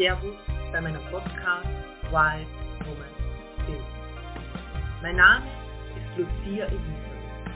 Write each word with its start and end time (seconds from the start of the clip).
Servus 0.00 0.36
bei 0.72 0.80
meinem 0.80 1.02
Podcast 1.10 1.68
Wild 2.10 2.48
Woman 2.86 3.66
Film. 3.66 3.84
Mein 5.02 5.16
Name 5.16 5.46
ist 5.94 6.16
Lucia 6.16 6.64
Elisabeth. 6.64 7.50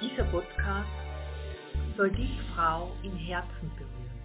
Dieser 0.00 0.24
Podcast 0.30 0.88
soll 1.98 2.10
dich, 2.12 2.30
Frau, 2.54 2.96
im 3.02 3.14
Herzen 3.14 3.70
berühren 3.76 4.22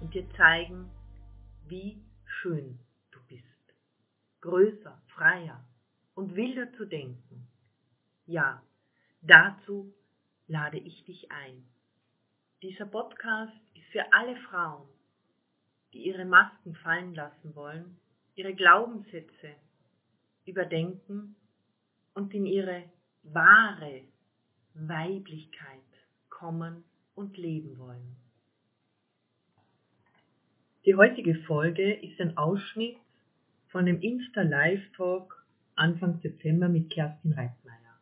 und 0.00 0.14
dir 0.14 0.30
zeigen, 0.36 0.88
wie 1.66 2.00
schön 2.24 2.78
du 3.10 3.18
bist. 3.26 3.42
Größer, 4.42 5.02
freier 5.08 5.64
und 6.14 6.36
wilder 6.36 6.72
zu 6.74 6.84
denken. 6.84 7.48
Ja, 8.26 8.62
dazu 9.22 9.92
lade 10.46 10.78
ich 10.78 11.04
dich 11.04 11.32
ein. 11.32 11.68
Dieser 12.62 12.86
Podcast 12.86 13.58
ist 13.74 13.88
für 13.90 14.12
alle 14.12 14.36
Frauen, 14.36 14.86
die 15.92 16.06
ihre 16.06 16.24
Masken 16.24 16.74
fallen 16.74 17.14
lassen 17.14 17.54
wollen, 17.54 17.96
ihre 18.34 18.54
Glaubenssätze 18.54 19.54
überdenken 20.44 21.36
und 22.14 22.32
in 22.34 22.46
ihre 22.46 22.84
wahre 23.22 24.02
Weiblichkeit 24.74 25.80
kommen 26.28 26.84
und 27.14 27.36
leben 27.36 27.78
wollen. 27.78 28.16
Die 30.84 30.94
heutige 30.94 31.34
Folge 31.34 31.92
ist 31.94 32.20
ein 32.20 32.36
Ausschnitt 32.36 32.96
von 33.68 33.86
dem 33.86 34.00
Insta 34.00 34.42
Live 34.42 34.82
Talk 34.96 35.44
Anfang 35.74 36.20
Dezember 36.20 36.68
mit 36.68 36.90
Kerstin 36.90 37.32
Reitmeier. 37.32 38.00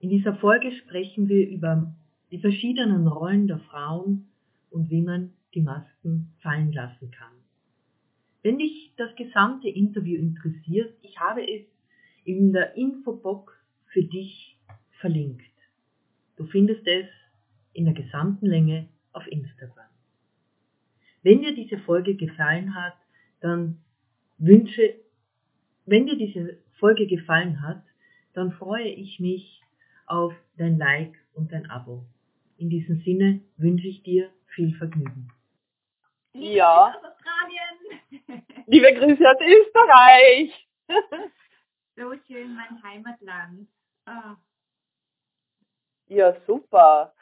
In 0.00 0.10
dieser 0.10 0.34
Folge 0.36 0.72
sprechen 0.72 1.28
wir 1.28 1.48
über 1.48 1.94
die 2.30 2.40
verschiedenen 2.40 3.06
Rollen 3.06 3.46
der 3.46 3.58
Frauen 3.60 4.31
und 4.72 4.90
wie 4.90 5.02
man 5.02 5.32
die 5.54 5.60
Masken 5.60 6.32
fallen 6.40 6.72
lassen 6.72 7.10
kann. 7.10 7.32
Wenn 8.42 8.58
dich 8.58 8.92
das 8.96 9.14
gesamte 9.16 9.68
Interview 9.68 10.18
interessiert, 10.18 10.92
ich 11.02 11.18
habe 11.20 11.42
es 11.42 11.62
in 12.24 12.52
der 12.52 12.76
Infobox 12.76 13.52
für 13.86 14.02
dich 14.02 14.58
verlinkt. 15.00 15.44
Du 16.36 16.44
findest 16.46 16.86
es 16.86 17.06
in 17.72 17.84
der 17.84 17.94
gesamten 17.94 18.46
Länge 18.46 18.88
auf 19.12 19.26
Instagram. 19.26 19.86
Wenn 21.22 21.42
dir 21.42 21.54
diese 21.54 21.78
Folge 21.78 22.16
gefallen 22.16 22.74
hat, 22.74 22.96
dann 23.40 23.78
wünsche, 24.38 24.96
wenn 25.86 26.06
dir 26.06 26.16
diese 26.16 26.58
Folge 26.78 27.06
gefallen 27.06 27.62
hat, 27.62 27.84
dann 28.32 28.52
freue 28.52 28.88
ich 28.88 29.20
mich 29.20 29.62
auf 30.06 30.34
dein 30.56 30.78
Like 30.78 31.14
und 31.34 31.52
dein 31.52 31.70
Abo. 31.70 32.04
In 32.56 32.70
diesem 32.70 32.96
Sinne 33.02 33.40
wünsche 33.56 33.86
ich 33.86 34.02
dir 34.02 34.30
viel 34.54 34.76
Vergnügen. 34.76 35.30
Ja. 36.34 36.94
Liebe 38.66 38.94
Grüße 38.94 39.28
aus 39.28 39.40
Österreich. 39.40 40.68
so 41.96 42.14
schön, 42.26 42.54
mein 42.54 42.82
Heimatland. 42.82 43.68
Oh. 44.06 44.36
Ja, 46.08 46.34
super. 46.46 47.14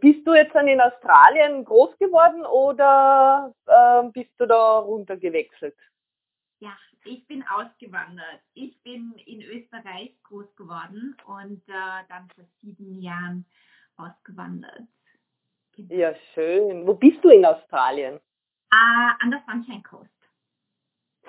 Bist 0.00 0.26
du 0.26 0.34
jetzt 0.34 0.54
dann 0.54 0.68
in 0.68 0.80
Australien 0.80 1.64
groß 1.64 1.98
geworden 1.98 2.44
oder 2.46 3.52
äh, 3.66 4.08
bist 4.10 4.30
du 4.38 4.46
da 4.46 4.78
runtergewechselt? 4.78 5.76
Ja, 6.60 6.76
ich 7.04 7.26
bin 7.26 7.44
ausgewandert. 7.48 8.42
Ich 8.54 8.80
bin 8.82 9.14
in 9.26 9.42
Österreich 9.42 10.16
groß 10.22 10.54
geworden 10.54 11.16
und 11.26 11.68
äh, 11.68 12.04
dann 12.08 12.28
vor 12.34 12.44
sieben 12.60 13.00
Jahren 13.00 13.44
ausgewandert. 13.96 14.86
Genau. 15.76 15.94
Ja, 15.94 16.14
schön. 16.34 16.86
Wo 16.86 16.94
bist 16.94 17.22
du 17.24 17.30
in 17.30 17.44
Australien? 17.44 18.20
Uh, 18.72 19.12
an 19.20 19.30
der 19.30 19.42
Sunshine 19.46 19.82
Coast. 19.82 20.10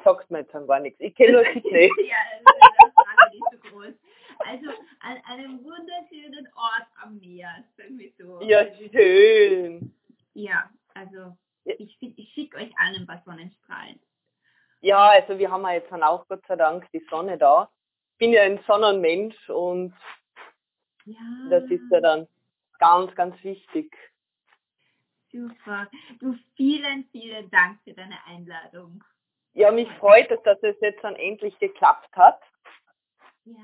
Sagt 0.03 0.29
mir 0.31 0.39
jetzt 0.39 0.51
gar 0.51 0.79
nichts. 0.79 0.99
Ich 0.99 1.15
kenne 1.15 1.33
nur 1.33 1.43
Sydney. 1.45 1.89
ja, 2.07 2.15
das 2.41 3.27
ist 3.27 3.33
nicht 3.33 3.45
so 3.51 3.69
groß. 3.69 3.93
Also 4.39 4.69
an 4.99 5.17
einem 5.25 5.63
wunderschönen 5.63 6.47
Ort 6.55 6.87
am 7.01 7.19
Meer, 7.19 7.63
sagen 7.77 7.97
wir 7.97 8.11
so. 8.17 8.41
Ja, 8.41 8.59
also, 8.59 8.83
schön. 8.91 9.93
Ja, 10.33 10.69
also 10.93 11.37
ich, 11.63 11.97
ich 12.01 12.33
schicke 12.33 12.57
euch 12.57 12.71
allen 12.77 13.01
ein 13.01 13.07
paar 13.07 13.21
Sonnenstrahlen. 13.25 13.99
Ja, 14.81 15.11
also 15.11 15.37
wir 15.37 15.49
haben 15.49 15.63
ja 15.63 15.73
jetzt 15.73 15.91
dann 15.91 16.03
auch 16.03 16.27
Gott 16.27 16.45
sei 16.47 16.57
Dank 16.57 16.89
die 16.91 17.05
Sonne 17.09 17.37
da. 17.37 17.69
Ich 18.13 18.17
bin 18.17 18.33
ja 18.33 18.43
ein 18.43 18.59
Sonnenmensch 18.67 19.49
und 19.49 19.93
ja. 21.05 21.17
das 21.49 21.63
ist 21.65 21.89
ja 21.89 22.01
dann 22.01 22.27
ganz, 22.79 23.15
ganz 23.15 23.41
wichtig. 23.43 23.95
Super. 25.33 25.89
Du, 26.19 26.35
vielen, 26.55 27.05
vielen 27.11 27.49
Dank 27.49 27.79
für 27.83 27.93
deine 27.93 28.23
Einladung. 28.27 29.03
Ja, 29.53 29.71
mich 29.71 29.89
freut 29.93 30.29
es, 30.29 30.41
dass 30.43 30.61
es 30.61 30.75
jetzt 30.79 31.03
dann 31.03 31.15
endlich 31.15 31.57
geklappt 31.57 32.15
hat. 32.15 32.39
Ja. 33.45 33.57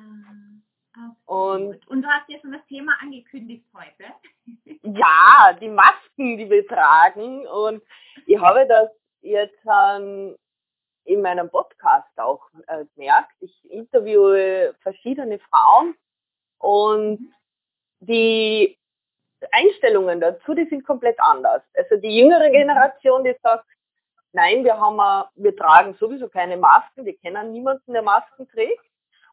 Und, 1.25 1.87
und 1.87 2.01
du 2.01 2.07
hast 2.07 2.27
ja 2.27 2.39
schon 2.39 2.51
das 2.51 2.65
Thema 2.65 2.93
angekündigt 2.99 3.65
heute. 3.73 4.11
ja, 4.83 5.53
die 5.61 5.69
Masken, 5.69 6.37
die 6.37 6.49
wir 6.49 6.67
tragen. 6.67 7.47
Und 7.47 7.83
ich 8.25 8.39
habe 8.39 8.67
das 8.67 8.89
jetzt 9.21 9.63
ähm, 9.65 10.35
in 11.05 11.21
meinem 11.21 11.51
Podcast 11.51 12.19
auch 12.19 12.49
äh, 12.65 12.85
gemerkt. 12.95 13.35
Ich 13.41 13.71
interviewe 13.71 14.75
verschiedene 14.81 15.37
Frauen 15.37 15.95
und 16.57 17.21
mhm. 17.21 17.33
die 17.99 18.78
Einstellungen 19.51 20.19
dazu, 20.19 20.53
die 20.53 20.65
sind 20.65 20.85
komplett 20.85 21.19
anders. 21.19 21.63
Also 21.75 21.97
die 21.97 22.17
jüngere 22.17 22.49
mhm. 22.49 22.53
Generation, 22.53 23.23
die 23.23 23.35
sagt, 23.41 23.65
nein, 24.33 24.63
wir 24.63 24.79
haben, 24.79 25.29
wir 25.35 25.55
tragen 25.55 25.95
sowieso 25.95 26.29
keine 26.29 26.57
Masken, 26.57 27.05
wir 27.05 27.17
kennen 27.17 27.51
niemanden, 27.51 27.93
der 27.93 28.01
Masken 28.01 28.47
trägt. 28.49 28.83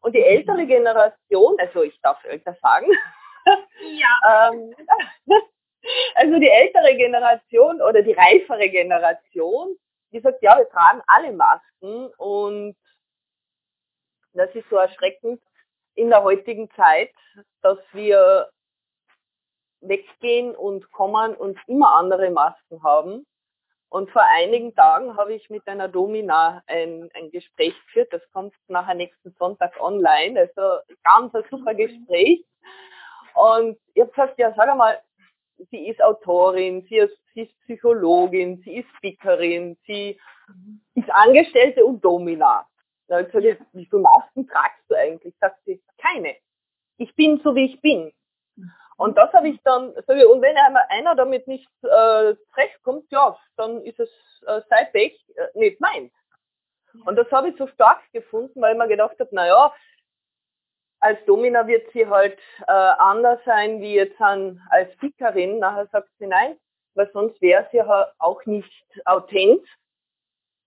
Und 0.01 0.13
die 0.13 0.23
ältere 0.23 0.63
mhm. 0.63 0.67
Generation, 0.67 1.55
also 1.59 1.83
ich 1.83 1.99
darf 2.01 2.23
älter 2.23 2.55
sagen, 2.61 2.87
ja. 3.81 4.49
ähm, 4.51 4.75
also 6.15 6.39
die 6.39 6.49
ältere 6.49 6.95
Generation 6.95 7.81
oder 7.81 8.01
die 8.01 8.13
reifere 8.13 8.69
Generation, 8.69 9.77
die 10.11 10.19
sagt, 10.19 10.41
ja, 10.41 10.57
wir 10.57 10.69
tragen 10.69 11.01
alle 11.07 11.31
Masken 11.31 12.07
und 12.17 12.75
das 14.33 14.53
ist 14.53 14.69
so 14.69 14.77
erschreckend 14.77 15.41
in 15.95 16.09
der 16.09 16.23
heutigen 16.23 16.69
Zeit, 16.71 17.11
dass 17.61 17.79
wir 17.91 18.49
weggehen 19.81 20.55
und 20.55 20.91
kommen 20.91 21.35
und 21.35 21.57
immer 21.67 21.95
andere 21.95 22.29
Masken 22.31 22.83
haben. 22.83 23.25
Und 23.89 24.09
vor 24.11 24.23
einigen 24.35 24.75
Tagen 24.75 25.15
habe 25.15 25.33
ich 25.33 25.49
mit 25.49 25.65
einer 25.67 25.87
Domina 25.87 26.61
ein, 26.67 27.09
ein 27.13 27.31
Gespräch 27.31 27.73
geführt. 27.85 28.11
Das 28.11 28.21
kommt 28.33 28.53
nachher 28.67 28.95
nächsten 28.95 29.33
Sonntag 29.39 29.79
online. 29.79 30.39
Also 30.39 30.81
ganz 31.03 31.33
ein 31.33 31.43
super 31.49 31.73
Gespräch. 31.73 32.43
Und 33.33 33.77
ich 33.93 34.01
habe 34.01 34.11
gesagt, 34.11 34.39
ja, 34.39 34.53
sag 34.55 34.67
einmal, 34.67 35.01
sie 35.71 35.87
ist 35.87 36.01
Autorin, 36.01 36.85
sie 36.89 36.97
ist, 36.97 37.17
sie 37.33 37.43
ist 37.43 37.59
Psychologin, 37.61 38.61
sie 38.63 38.77
ist 38.77 38.89
Speakerin, 38.97 39.77
sie 39.85 40.19
ist 40.95 41.09
Angestellte 41.11 41.85
und 41.85 42.03
Domina. 42.03 42.67
Da 43.07 43.17
habe 43.17 43.27
ich 43.27 43.31
gesagt, 43.31 43.61
wie 43.73 43.85
viele 43.85 44.01
Masken 44.01 44.47
tragst 44.47 44.83
du 44.89 44.95
eigentlich? 44.95 45.33
Sagt 45.39 45.63
sie, 45.65 45.81
keine. 45.97 46.35
Ich 46.97 47.15
bin 47.15 47.39
so, 47.43 47.55
wie 47.55 47.65
ich 47.73 47.81
bin. 47.81 48.11
Und 48.97 49.15
das 49.15 49.31
habe 49.33 49.49
ich 49.49 49.61
dann, 49.63 49.93
sag 50.07 50.17
ich, 50.17 50.25
und 50.25 50.41
wenn 50.41 50.57
einer 50.57 51.15
damit 51.15 51.47
nicht 51.47 51.69
äh, 51.83 52.35
zurechtkommt, 52.49 53.09
ja, 53.11 53.37
dann 53.55 53.81
ist 53.83 53.99
es 53.99 54.09
äh, 54.47 54.61
sein 54.69 54.91
Pech, 54.91 55.23
äh, 55.35 55.47
nicht 55.53 55.79
meins. 55.79 56.11
Und 57.05 57.15
das 57.15 57.31
habe 57.31 57.49
ich 57.49 57.57
so 57.57 57.67
stark 57.67 58.01
gefunden, 58.11 58.59
weil 58.59 58.73
ich 58.73 58.77
mir 58.77 58.87
gedacht 58.87 59.19
habe, 59.19 59.33
naja, 59.35 59.71
als 60.99 61.23
Domina 61.25 61.67
wird 61.67 61.91
sie 61.93 62.07
halt 62.07 62.39
äh, 62.67 62.71
anders 62.71 63.39
sein 63.45 63.81
wie 63.81 63.93
jetzt 63.93 64.19
an, 64.19 64.61
als 64.71 64.91
Speakerin. 64.93 65.59
Nachher 65.59 65.87
sagt 65.87 66.09
sie 66.17 66.25
nein, 66.25 66.57
weil 66.95 67.11
sonst 67.13 67.39
wäre 67.39 67.67
sie 67.71 67.77
ja 67.77 68.11
auch 68.17 68.43
nicht 68.45 68.83
authent. 69.05 69.63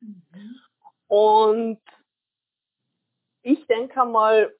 Mhm. 0.00 0.60
Und 1.08 1.82
ich 3.42 3.66
denke 3.66 4.04
mal, 4.04 4.54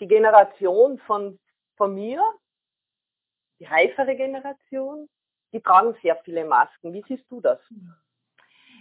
die 0.00 0.06
Generation 0.06 0.98
von, 1.00 1.40
von 1.82 1.94
mir, 1.94 2.22
die 3.58 3.64
reifere 3.64 4.14
Generation, 4.14 5.08
die 5.52 5.60
tragen 5.60 5.96
sehr 6.00 6.14
viele 6.24 6.44
Masken. 6.44 6.92
Wie 6.92 7.02
siehst 7.08 7.28
du 7.28 7.40
das? 7.40 7.58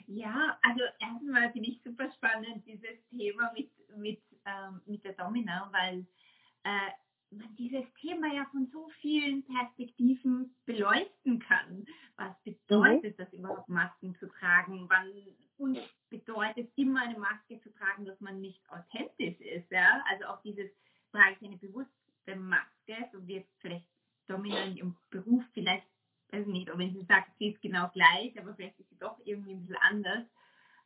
Ja, 0.05 0.59
also 0.61 0.83
erstmal 0.99 1.51
finde 1.51 1.69
ich 1.69 1.81
super 1.81 2.11
spannend, 2.11 2.63
dieses 2.67 3.03
Thema 3.09 3.51
mit, 3.53 3.71
mit 3.97 4.21
ähm, 4.45 4.81
mit 4.85 5.03
der 5.03 5.13
Domina, 5.13 5.67
weil 5.71 6.05
äh, 6.63 6.91
man 7.31 7.55
dieses 7.55 7.85
Thema 7.99 8.27
ja 8.27 8.45
von 8.51 8.67
so 8.71 8.87
vielen 8.99 9.43
Perspektiven 9.45 10.55
beleuchten 10.65 11.39
kann. 11.39 11.85
Was 12.17 12.35
bedeutet 12.43 13.17
mhm. 13.17 13.23
das 13.23 13.33
überhaupt, 13.33 13.67
Masken 13.67 14.15
zu 14.19 14.27
tragen? 14.27 14.87
Wann 14.89 15.11
und 15.57 15.79
bedeutet 16.09 16.71
immer 16.75 17.01
eine 17.01 17.17
Maske 17.17 17.59
zu 17.61 17.73
tragen, 17.73 18.05
dass 18.05 18.19
man 18.19 18.41
nicht 18.41 18.61
authentisch 18.69 19.39
ist? 19.39 19.71
Ja? 19.71 20.03
Also 20.07 20.25
auch 20.25 20.41
dieses, 20.43 20.69
trage 21.11 21.35
ich 21.39 21.47
eine 21.47 21.57
bewusste 21.57 22.35
Maske, 22.35 23.09
so 23.11 23.25
wie 23.27 23.35
jetzt 23.35 23.53
vielleicht 23.59 23.85
Domina 24.27 24.63
in 24.63 24.77
ihrem 24.77 24.97
Beruf 25.09 25.43
vielleicht, 25.53 25.87
weiß 26.31 26.47
nicht, 26.47 26.71
ob 26.71 26.79
wenn 26.79 26.93
sie 26.93 27.49
ist 27.49 27.61
genau 27.61 27.90
gleich, 28.01 28.39
aber 28.39 28.55
vielleicht 28.55 28.79
ist 28.79 28.89
sie 28.89 28.97
doch 28.97 29.19
irgendwie 29.25 29.53
ein 29.53 29.61
bisschen 29.61 29.77
anders. 29.81 30.25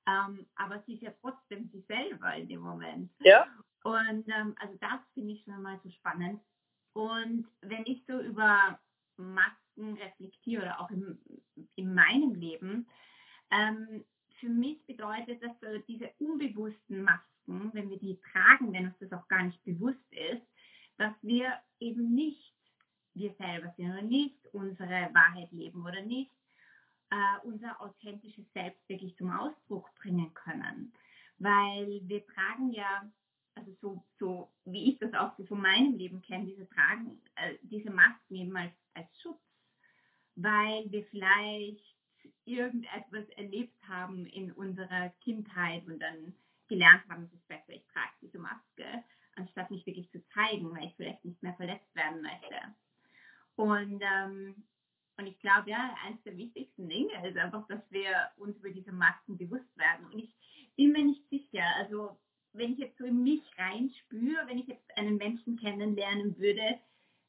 Ähm, 0.07 0.45
aber 0.55 0.83
sie 0.85 0.95
ist 0.95 1.03
ja 1.03 1.11
trotzdem 1.21 1.69
sie 1.71 1.81
selber 1.81 2.35
in 2.35 2.47
dem 2.47 2.61
Moment. 2.61 3.11
Ja. 3.19 3.47
Und 3.83 4.27
ähm, 4.27 4.55
also 4.59 4.75
das 4.79 4.99
finde 5.13 5.33
ich 5.33 5.43
schon 5.43 5.61
mal 5.61 5.79
so 5.83 5.89
spannend. 5.89 6.41
Und 6.93 7.47
wenn 7.61 7.85
ich 7.85 8.03
so 8.07 8.19
über 8.19 8.79
Masken 9.17 9.93
reflektiere 9.97 10.63
oder 10.63 10.79
auch 10.79 10.89
im, 10.91 11.17
in 11.75 11.93
meinem 11.93 12.35
Leben, 12.35 12.87
ähm, 13.51 14.03
für 14.39 14.49
mich 14.49 14.85
bedeutet 14.85 15.41
das 15.41 15.51
so 15.59 15.77
diese 15.87 16.11
unbewussten 16.19 17.03
Masken, 17.03 17.71
wenn 17.73 17.89
wir 17.89 17.97
die 17.97 18.19
tragen, 18.31 18.73
wenn 18.73 18.87
uns 18.87 18.97
das 18.99 19.13
auch 19.13 19.27
gar 19.27 19.43
nicht 19.43 19.63
bewusst 19.63 20.11
ist, 20.11 20.45
dass 20.97 21.13
wir 21.21 21.53
eben 21.79 22.13
nicht 22.13 22.53
wir 23.13 23.33
selber 23.35 23.73
sind 23.77 23.91
oder 23.91 24.01
nicht 24.01 24.37
unsere 24.53 25.09
Wahrheit 25.13 25.51
leben 25.51 25.85
oder 25.85 26.01
nicht 26.01 26.31
äh, 27.11 27.47
unser 27.47 27.79
authentisches 27.81 28.45
Selbst 28.53 28.87
wirklich 28.89 29.15
zum 29.17 29.31
Ausdruck 29.31 29.93
bringen 29.95 30.33
können. 30.33 30.93
Weil 31.37 32.01
wir 32.03 32.25
tragen 32.25 32.71
ja, 32.71 33.09
also 33.55 33.71
so, 33.81 34.05
so 34.19 34.51
wie 34.65 34.91
ich 34.91 34.99
das 34.99 35.13
auch 35.13 35.35
so 35.37 35.45
von 35.45 35.61
meinem 35.61 35.95
Leben 35.95 36.21
kenne, 36.21 36.45
diese 36.45 36.67
tragen, 36.69 37.21
äh, 37.35 37.55
diese 37.61 37.89
Masken 37.89 38.35
eben 38.35 38.55
als, 38.55 38.73
als 38.93 39.07
Schutz, 39.21 39.41
weil 40.85 40.91
wir 40.91 41.05
vielleicht 41.05 41.83
irgendetwas 42.45 43.27
erlebt 43.37 43.75
haben 43.87 44.25
in 44.27 44.51
unserer 44.51 45.09
Kindheit 45.23 45.85
und 45.87 45.99
dann 45.99 46.33
gelernt 46.67 47.03
haben, 47.09 47.23
es 47.23 47.33
ist 47.33 47.47
besser, 47.47 47.73
ich 47.73 47.85
trage 47.87 48.11
diese 48.21 48.39
Maske, 48.39 49.03
anstatt 49.35 49.71
mich 49.71 49.85
wirklich 49.85 50.09
zu 50.11 50.23
zeigen, 50.29 50.71
weil 50.71 50.85
ich 50.85 50.95
vielleicht 50.95 51.25
nicht 51.25 51.41
mehr 51.41 51.53
verletzt 51.55 51.93
werden 51.95 52.21
möchte. 52.21 52.55
Und, 53.55 54.01
ähm, 54.01 54.55
und 55.17 55.27
ich 55.27 55.39
glaube, 55.39 55.69
ja, 55.69 55.95
eines 56.05 56.21
der 56.23 56.37
wichtigsten 56.37 56.89
Dinge 56.89 57.27
ist 57.27 57.37
einfach, 57.37 57.67
dass 57.67 57.81
wir 57.89 58.29
uns 58.37 58.57
über 58.57 58.69
diese 58.69 58.91
Masken 58.91 59.37
bewusst 59.37 59.77
werden. 59.77 60.05
Und 60.07 60.19
ich 60.19 60.33
bin 60.75 60.91
mir 60.91 61.05
nicht 61.05 61.27
sicher, 61.29 61.63
also 61.77 62.19
wenn 62.53 62.73
ich 62.73 62.79
jetzt 62.79 62.97
so 62.97 63.05
in 63.05 63.23
mich 63.23 63.43
reinspüre, 63.57 64.47
wenn 64.47 64.59
ich 64.59 64.67
jetzt 64.67 64.97
einen 64.97 65.17
Menschen 65.17 65.57
kennenlernen 65.57 66.37
würde, 66.37 66.79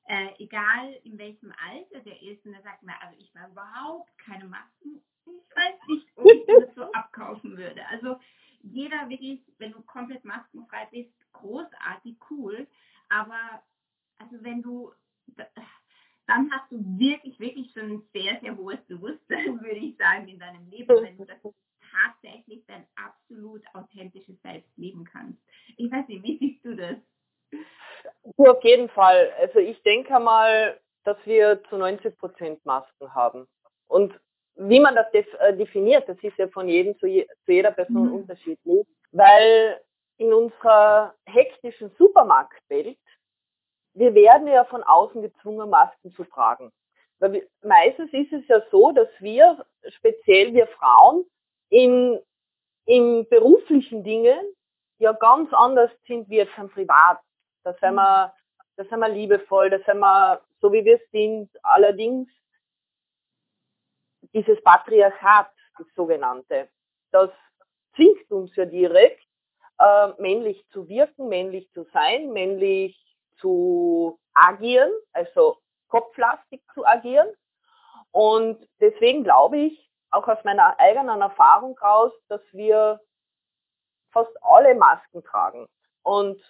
äh, 0.06 0.28
egal 0.38 0.92
in 1.04 1.18
welchem 1.18 1.52
Alter 1.70 2.00
der 2.00 2.20
ist, 2.22 2.44
und 2.46 2.54
er 2.54 2.62
sagt 2.62 2.82
mir, 2.82 3.00
also 3.00 3.16
ich 3.18 3.34
war 3.34 3.48
überhaupt 3.48 4.16
keine 4.18 4.44
Masken, 4.44 5.02
ich 5.26 5.56
weiß 5.56 5.74
nicht, 5.88 6.06
ob 6.16 6.26
ich 6.26 6.46
das 6.46 6.74
so 6.74 6.92
abkaufen 6.92 7.56
würde. 7.56 7.86
Also 7.88 8.18
jeder 8.62 9.08
wirklich, 9.08 9.40
wenn 9.58 9.72
du 9.72 9.82
komplett 9.82 10.24
maskenfrei 10.24 10.88
bist, 10.90 11.12
großartig, 11.32 12.16
cool, 12.30 12.66
aber 13.08 13.62
also 14.18 14.42
wenn 14.42 14.62
du 14.62 14.92
dann 16.26 16.50
hast 16.50 16.70
du 16.70 16.78
wirklich, 16.98 17.38
wirklich 17.38 17.72
schon 17.72 17.92
ein 17.92 18.02
sehr, 18.12 18.38
sehr 18.40 18.56
hohes 18.56 18.80
Bewusstsein, 18.86 19.60
würde 19.62 19.76
ich 19.76 19.96
sagen, 19.96 20.28
in 20.28 20.38
deinem 20.38 20.68
Leben, 20.68 21.02
wenn 21.02 21.16
du 21.16 21.24
das 21.24 21.38
tatsächlich 21.90 22.64
dein 22.66 22.84
absolut 22.96 23.62
authentisches 23.74 24.40
Selbst 24.42 24.76
leben 24.76 25.04
kannst. 25.04 25.40
Ich 25.76 25.90
weiß 25.90 26.06
nicht, 26.08 26.22
wie 26.24 26.38
siehst 26.38 26.64
du 26.64 26.74
das? 26.74 26.96
Auf 28.36 28.62
jeden 28.62 28.88
Fall. 28.88 29.32
Also 29.38 29.58
ich 29.58 29.82
denke 29.82 30.18
mal, 30.18 30.78
dass 31.04 31.16
wir 31.24 31.62
zu 31.68 31.76
90 31.76 32.18
Prozent 32.18 32.64
Masken 32.64 33.14
haben. 33.14 33.46
Und 33.88 34.18
wie 34.56 34.80
man 34.80 34.94
das 34.96 35.06
äh, 35.12 35.56
definiert, 35.56 36.08
das 36.08 36.18
ist 36.22 36.36
ja 36.38 36.48
von 36.48 36.68
jedem 36.68 36.98
zu, 36.98 37.06
je, 37.06 37.26
zu 37.44 37.52
jeder 37.52 37.70
Person 37.70 38.08
mhm. 38.08 38.14
unterschiedlich, 38.14 38.86
weil 39.12 39.80
in 40.18 40.32
unserer 40.32 41.14
hektischen 41.26 41.90
Supermarktwelt 41.98 42.98
wir 43.96 44.14
werden 44.14 44.46
ja 44.46 44.64
von 44.64 44.82
außen 44.82 45.22
gezwungen, 45.22 45.70
Masken 45.70 46.12
zu 46.12 46.24
tragen. 46.24 46.70
Weil 47.18 47.32
wir, 47.32 47.46
meistens 47.62 48.12
ist 48.12 48.32
es 48.32 48.46
ja 48.46 48.60
so, 48.70 48.92
dass 48.92 49.08
wir, 49.20 49.64
speziell 49.88 50.52
wir 50.52 50.66
Frauen, 50.66 51.24
in, 51.70 52.20
in 52.84 53.26
beruflichen 53.28 54.04
Dingen 54.04 54.38
ja 54.98 55.12
ganz 55.12 55.52
anders 55.52 55.90
sind 56.06 56.28
wie 56.28 56.36
jetzt 56.36 56.56
im 56.58 56.68
Privat. 56.68 57.18
Da 57.66 57.74
sind 57.80 57.96
wir, 57.96 58.32
da 58.76 58.84
sind 58.84 59.00
wir 59.00 59.08
liebevoll, 59.08 59.70
da 59.70 59.80
sind 59.80 59.98
wir 59.98 60.40
so 60.60 60.72
wie 60.72 60.84
wir 60.84 61.00
sind. 61.10 61.50
Allerdings 61.64 62.28
dieses 64.32 64.62
Patriarchat, 64.62 65.50
das 65.76 65.86
sogenannte, 65.96 66.68
das 67.10 67.30
zwingt 67.96 68.30
uns 68.30 68.54
ja 68.54 68.66
direkt, 68.66 69.26
äh, 69.80 70.12
männlich 70.18 70.64
zu 70.70 70.88
wirken, 70.88 71.28
männlich 71.28 71.68
zu 71.72 71.82
sein, 71.92 72.32
männlich 72.32 72.96
zu 73.40 74.16
agieren, 74.32 74.92
also 75.12 75.58
kopflastig 75.88 76.62
zu 76.72 76.86
agieren. 76.86 77.34
Und 78.12 78.64
deswegen 78.78 79.24
glaube 79.24 79.58
ich, 79.58 79.90
auch 80.10 80.28
aus 80.28 80.38
meiner 80.44 80.78
eigenen 80.78 81.20
Erfahrung 81.20 81.76
raus, 81.78 82.12
dass 82.28 82.42
wir 82.52 83.00
fast 84.12 84.30
alle 84.40 84.76
Masken 84.76 85.24
tragen. 85.24 85.66
Und 86.04 86.40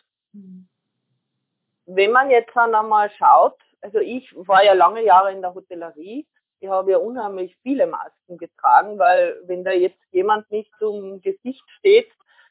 wenn 1.86 2.12
man 2.12 2.30
jetzt 2.30 2.54
dann 2.54 2.74
einmal 2.74 3.10
schaut, 3.12 3.58
also 3.80 3.98
ich 3.98 4.32
war 4.36 4.64
ja 4.64 4.72
lange 4.74 5.02
Jahre 5.04 5.32
in 5.32 5.40
der 5.40 5.54
Hotellerie, 5.54 6.26
ich 6.60 6.68
habe 6.68 6.92
ja 6.92 6.98
unheimlich 6.98 7.56
viele 7.62 7.86
Masken 7.86 8.38
getragen, 8.38 8.98
weil 8.98 9.40
wenn 9.44 9.64
da 9.64 9.72
jetzt 9.72 10.00
jemand 10.10 10.50
nicht 10.50 10.70
zum 10.78 11.20
Gesicht 11.20 11.62
steht, 11.78 12.10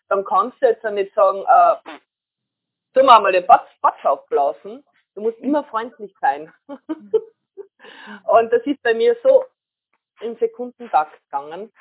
dann 0.10 0.24
kannst 0.24 0.62
du 0.62 0.68
jetzt 0.68 0.84
ja 0.84 0.92
nicht 0.92 1.14
sagen, 1.16 1.44
äh, 1.48 1.76
tu 2.94 3.04
mal 3.04 3.32
den 3.32 3.46
Batz, 3.46 3.68
Batz 3.82 4.04
aufblasen. 4.06 4.86
Du 5.16 5.22
musst 5.22 5.40
immer 5.40 5.64
freundlich 5.64 6.14
sein. 6.22 6.54
und 6.68 8.54
das 8.54 8.62
ist 8.66 8.82
bei 8.84 8.94
mir 8.94 9.18
so 9.24 9.44
im 10.22 10.38
Sekundentakt 10.38 11.20
gegangen. 11.24 11.72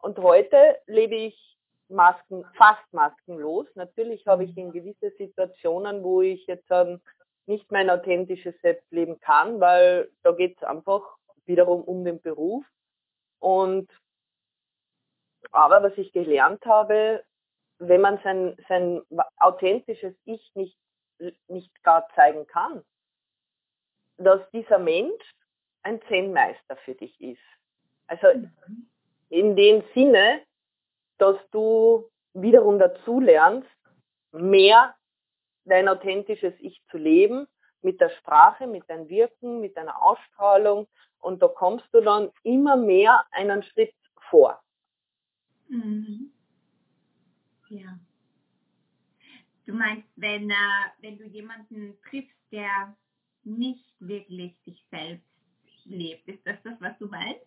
Und 0.00 0.18
heute 0.18 0.78
lebe 0.86 1.14
ich 1.14 1.53
Masken, 1.94 2.44
fast 2.56 2.92
maskenlos. 2.92 3.66
Natürlich 3.74 4.26
habe 4.26 4.44
ich 4.44 4.56
in 4.56 4.72
gewisse 4.72 5.10
Situationen, 5.16 6.02
wo 6.02 6.20
ich 6.20 6.46
jetzt 6.46 6.70
ähm, 6.70 7.00
nicht 7.46 7.70
mein 7.72 7.90
authentisches 7.90 8.54
Selbst 8.60 8.90
leben 8.90 9.20
kann, 9.20 9.60
weil 9.60 10.10
da 10.22 10.32
geht 10.32 10.56
es 10.56 10.62
einfach 10.62 11.02
wiederum 11.46 11.82
um 11.82 12.04
den 12.04 12.20
Beruf. 12.20 12.64
Und 13.38 13.90
aber 15.50 15.82
was 15.82 15.96
ich 15.98 16.12
gelernt 16.12 16.64
habe, 16.64 17.22
wenn 17.78 18.00
man 18.00 18.18
sein, 18.22 18.56
sein 18.68 19.02
authentisches 19.36 20.14
Ich 20.24 20.50
nicht, 20.54 20.78
nicht 21.48 21.82
gar 21.82 22.08
zeigen 22.14 22.46
kann, 22.46 22.82
dass 24.16 24.40
dieser 24.52 24.78
Mensch 24.78 25.22
ein 25.82 26.00
Zen-Meister 26.08 26.76
für 26.84 26.94
dich 26.94 27.20
ist. 27.20 27.42
Also 28.06 28.28
in 29.28 29.56
dem 29.56 29.82
Sinne, 29.94 30.42
dass 31.18 31.36
du 31.50 32.10
wiederum 32.32 32.78
dazu 32.78 33.20
lernst, 33.20 33.68
mehr 34.32 34.94
dein 35.64 35.88
authentisches 35.88 36.54
Ich 36.58 36.82
zu 36.90 36.98
leben, 36.98 37.46
mit 37.82 38.00
der 38.00 38.10
Sprache, 38.10 38.66
mit 38.66 38.88
deinem 38.88 39.08
Wirken, 39.08 39.60
mit 39.60 39.76
deiner 39.76 40.02
Ausstrahlung 40.02 40.88
und 41.18 41.42
da 41.42 41.48
kommst 41.48 41.86
du 41.92 42.00
dann 42.00 42.30
immer 42.42 42.76
mehr 42.76 43.24
einen 43.30 43.62
Schritt 43.62 43.94
vor. 44.30 44.62
Mhm. 45.68 46.32
Ja. 47.68 47.98
Du 49.66 49.72
meinst, 49.74 50.08
wenn, 50.16 50.50
äh, 50.50 50.54
wenn 51.00 51.18
du 51.18 51.24
jemanden 51.24 51.98
triffst, 52.08 52.36
der 52.52 52.96
nicht 53.42 53.94
wirklich 53.98 54.58
sich 54.64 54.84
selbst 54.90 55.26
lebt, 55.84 56.28
ist 56.28 56.46
das 56.46 56.62
das, 56.62 56.80
was 56.80 56.98
du 56.98 57.06
meinst? 57.06 57.46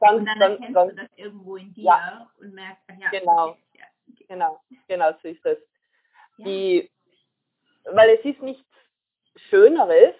Ganz, 0.00 0.18
und 0.18 0.26
dann 0.26 0.38
ganz, 0.38 0.52
erkennst 0.52 0.74
ganz, 0.74 0.90
du 0.90 0.96
das 0.96 1.10
irgendwo 1.16 1.56
in 1.56 1.72
dir 1.74 1.84
ja. 1.84 2.30
und 2.40 2.54
merkst, 2.54 2.82
ach 2.88 2.94
ja, 2.98 3.10
genau, 3.10 3.48
okay, 3.48 3.58
ja, 3.74 3.84
okay. 4.10 4.24
genau, 4.28 4.60
genau 4.86 5.12
so 5.22 5.28
ist 5.28 5.44
es. 5.44 5.58
Ja. 6.38 6.44
Die, 6.44 6.90
weil 7.84 8.10
es 8.10 8.24
ist 8.24 8.42
nichts 8.42 8.64
Schöneres, 9.48 10.14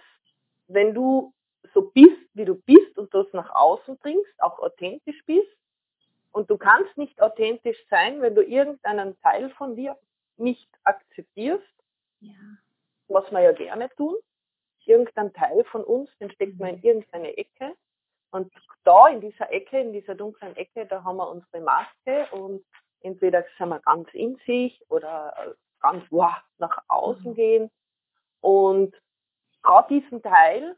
wenn 0.67 0.95
du 0.95 1.33
so 1.75 1.83
bist, 1.83 2.17
wie 2.35 2.45
du 2.45 2.55
bist 2.55 2.99
und 2.99 3.13
das 3.15 3.27
nach 3.33 3.51
außen 3.55 3.99
bringst, 3.99 4.43
auch 4.43 4.59
authentisch 4.59 5.25
bist 5.27 5.59
und 6.33 6.51
du 6.51 6.57
kannst 6.57 6.97
nicht 6.97 7.21
authentisch 7.21 7.79
sein, 7.91 8.21
wenn 8.21 8.35
du 8.35 8.43
irgendeinen 8.43 9.19
Teil 9.21 9.51
von 9.51 9.77
dir 9.77 9.97
nicht 10.37 10.69
akzeptierst, 10.85 11.65
ja. 12.21 12.35
was 13.09 13.31
wir 13.31 13.41
ja 13.41 13.53
gerne 13.53 13.89
tun. 13.97 14.17
Irgendein 14.85 15.33
Teil 15.35 15.65
von 15.65 15.85
uns, 15.85 16.09
den 16.19 16.31
steckt 16.31 16.59
man 16.59 16.71
in 16.71 16.77
mhm. 16.77 16.85
irgendeine 16.85 17.37
Ecke. 17.37 17.75
Und 18.31 18.53
da 18.85 19.09
in 19.09 19.21
dieser 19.21 19.53
Ecke, 19.53 19.81
in 19.81 19.93
dieser 19.93 20.15
dunklen 20.15 20.57
Ecke, 20.57 20.87
da 20.87 21.03
haben 21.05 21.17
wir 21.17 21.29
unsere 21.29 21.61
Maske 21.61 22.27
und 22.33 22.65
entweder 23.01 23.45
sind 23.57 23.69
wir 23.69 23.81
ganz 23.81 24.09
in 24.13 24.37
sich 24.47 24.83
oder 24.89 25.55
ganz 25.81 26.05
wow, 26.11 26.35
nach 26.59 26.79
außen 26.89 27.33
mhm. 27.33 27.35
gehen. 27.35 27.71
Und 28.41 28.95
gerade 29.63 29.89
diesen 29.89 30.23
Teil, 30.23 30.77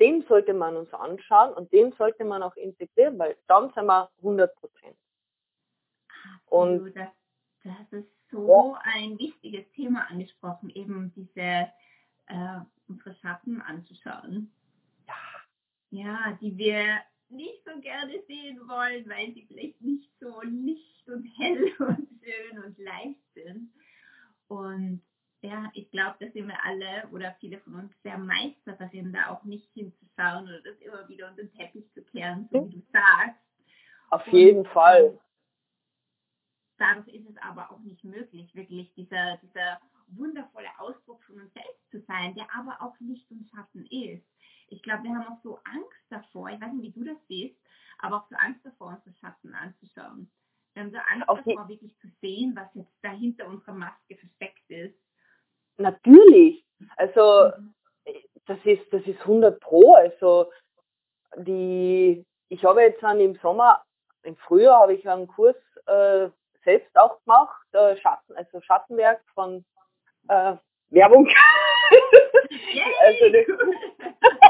den 0.00 0.22
sollte 0.26 0.54
man 0.54 0.76
uns 0.76 0.92
anschauen 0.92 1.52
und 1.54 1.72
den 1.72 1.92
sollte 1.92 2.24
man 2.24 2.42
auch 2.42 2.56
integrieren, 2.56 3.18
weil 3.18 3.36
dann 3.46 3.72
sind 3.74 3.86
wir 3.86 4.10
100 4.18 4.54
Prozent. 4.56 4.96
Und 6.46 6.94
das, 6.94 7.08
das 7.62 7.92
ist 7.92 8.08
so 8.30 8.74
ja. 8.74 8.80
ein 8.84 9.18
wichtiges 9.18 9.70
Thema 9.72 10.06
angesprochen, 10.10 10.70
eben 10.70 11.12
diese 11.14 11.68
äh, 12.26 12.60
unsere 12.88 13.14
Schatten 13.16 13.60
anzuschauen. 13.62 14.52
Ja. 15.94 16.36
Die 16.40 16.56
wir 16.56 17.00
nicht 17.28 17.64
so 17.64 17.80
gerne 17.80 18.20
sehen 18.26 18.60
wollen, 18.68 19.08
weil 19.08 19.32
sie 19.32 19.46
vielleicht 19.46 19.80
nicht 19.80 20.10
so 20.20 20.40
licht 20.42 21.08
und 21.08 21.24
hell 21.38 21.72
und 21.78 22.08
schön 22.22 22.64
und 22.64 22.78
leicht 22.78 23.20
sind. 23.34 23.72
Und 24.48 25.02
ja, 25.40 25.70
ich 25.74 25.90
glaube, 25.90 26.16
da 26.20 26.30
sind 26.30 26.48
wir 26.48 26.64
alle 26.64 27.08
oder 27.12 27.36
viele 27.38 27.58
von 27.60 27.74
uns 27.74 27.92
sehr 28.02 28.18
Meister 28.18 28.72
darin, 28.72 29.12
da 29.12 29.30
auch 29.30 29.44
nicht 29.44 29.70
hinzuschauen 29.74 30.44
oder 30.44 30.60
das 30.62 30.78
immer 30.80 31.08
wieder 31.08 31.28
unter 31.28 31.42
den 31.42 31.52
Teppich 31.52 31.90
zu 31.92 32.02
kehren, 32.02 32.48
so 32.50 32.66
wie 32.66 32.76
du 32.76 32.82
sagst. 32.92 33.40
Auf 34.10 34.26
jeden 34.28 34.60
und, 34.60 34.68
Fall. 34.68 35.04
Ähm, 35.04 35.18
dadurch 36.78 37.08
ist 37.08 37.28
es 37.28 37.36
aber 37.42 37.70
auch 37.70 37.80
nicht 37.80 38.04
möglich, 38.04 38.54
wirklich 38.54 38.92
dieser, 38.94 39.36
dieser 39.38 39.80
wundervolle 40.08 40.68
Ausdruck 40.78 41.22
von 41.24 41.40
uns 41.40 41.52
selbst 41.52 41.90
zu 41.90 42.00
sein, 42.06 42.34
der 42.34 42.46
aber 42.54 42.80
auch 42.80 42.98
Licht 43.00 43.30
und 43.30 43.48
Schatten 43.50 43.86
ist. 43.86 44.33
Ich 44.68 44.82
glaube, 44.82 45.04
wir 45.04 45.10
haben 45.14 45.26
auch 45.26 45.42
so 45.42 45.58
Angst 45.64 46.04
davor, 46.10 46.48
ich 46.50 46.60
weiß 46.60 46.72
nicht, 46.72 46.94
wie 46.94 47.00
du 47.00 47.04
das 47.04 47.18
siehst, 47.28 47.56
aber 47.98 48.16
auch 48.16 48.28
so 48.28 48.36
Angst 48.36 48.64
davor, 48.64 48.88
unsere 48.88 49.14
Schatten 49.16 49.54
anzuschauen. 49.54 50.30
Wir 50.74 50.82
haben 50.82 50.90
so 50.90 50.98
Angst 50.98 51.28
auf 51.28 51.38
davor, 51.44 51.68
wirklich 51.68 51.96
zu 51.98 52.08
sehen, 52.20 52.54
was 52.56 52.68
jetzt 52.74 52.92
dahinter 53.02 53.46
unserer 53.46 53.74
Maske 53.74 54.16
versteckt 54.16 54.68
ist. 54.68 54.98
Natürlich. 55.76 56.64
Also, 56.96 57.50
mhm. 57.56 57.74
das 58.46 58.58
ist, 58.64 58.92
das 58.92 59.02
ist 59.06 59.20
100 59.20 59.60
Pro. 59.60 59.94
Also, 59.94 60.50
die, 61.36 62.24
ich 62.48 62.64
habe 62.64 62.82
jetzt 62.82 63.02
dann 63.02 63.20
im 63.20 63.36
Sommer, 63.36 63.84
im 64.22 64.36
Frühjahr 64.36 64.80
habe 64.80 64.94
ich 64.94 65.08
einen 65.08 65.28
Kurs 65.28 65.56
äh, 65.86 66.28
selbst 66.64 66.96
auch 66.96 67.22
gemacht, 67.24 67.66
äh, 67.72 67.96
Schatten, 67.96 68.34
also 68.36 68.60
Schattenwerk 68.60 69.22
von 69.34 69.64
äh, 70.28 70.56
Werbung. 70.90 71.28
also, 73.00 73.24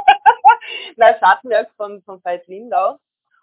Nein, 0.97 1.17
Schattenwerk 1.19 1.71
von, 1.77 2.03
von 2.03 2.23
Veit 2.25 2.47
Lindau. 2.47 2.99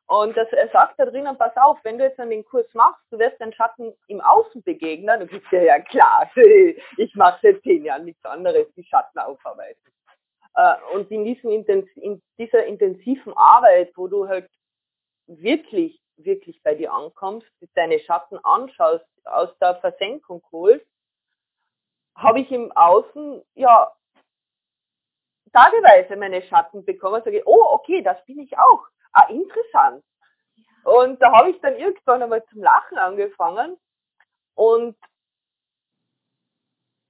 Und 0.07 0.35
das, 0.35 0.51
er 0.51 0.67
sagt 0.69 0.99
da 0.99 1.05
drinnen, 1.05 1.37
pass 1.37 1.55
auf, 1.55 1.79
wenn 1.83 1.97
du 1.97 2.03
jetzt 2.03 2.19
an 2.19 2.29
den 2.29 2.43
Kurs 2.43 2.67
machst, 2.73 3.01
du 3.11 3.17
wirst 3.17 3.39
den 3.39 3.53
Schatten 3.53 3.93
im 4.07 4.19
Außen 4.19 4.61
begegnen, 4.63 5.07
dann 5.07 5.27
du 5.27 5.41
ja, 5.51 5.61
ja 5.61 5.79
klar, 5.79 6.29
ich 6.97 7.15
mache 7.15 7.39
seit 7.41 7.61
zehn 7.61 7.85
Jahren 7.85 8.03
nichts 8.03 8.25
anderes, 8.25 8.67
die 8.75 8.83
Schatten 8.83 9.19
aufarbeiten. 9.19 9.79
Äh, 10.55 10.75
und 10.93 11.09
in, 11.11 11.23
diesem, 11.23 11.51
in 11.51 12.21
dieser 12.37 12.65
intensiven 12.65 13.31
Arbeit, 13.37 13.93
wo 13.95 14.07
du 14.07 14.27
halt 14.27 14.49
wirklich, 15.27 16.01
wirklich 16.17 16.61
bei 16.61 16.75
dir 16.75 16.91
ankommst, 16.91 17.47
deine 17.75 17.99
Schatten 17.99 18.37
anschaust, 18.43 19.05
aus 19.23 19.49
der 19.59 19.75
Versenkung 19.75 20.43
holst, 20.51 20.85
habe 22.15 22.41
ich 22.41 22.51
im 22.51 22.71
Außen 22.73 23.41
ja 23.55 23.91
tageweise 25.53 26.15
meine 26.15 26.41
Schatten 26.43 26.85
bekommen 26.85 27.15
und 27.15 27.23
sage, 27.25 27.43
oh, 27.45 27.65
okay, 27.71 28.01
das 28.01 28.23
bin 28.25 28.39
ich 28.39 28.57
auch. 28.57 28.85
Ah, 29.13 29.27
interessant. 29.29 30.03
Und 30.83 31.21
da 31.21 31.31
habe 31.31 31.51
ich 31.51 31.59
dann 31.61 31.75
irgendwann 31.75 32.23
einmal 32.23 32.43
zum 32.45 32.61
Lachen 32.61 32.97
angefangen 32.97 33.77
und 34.55 34.97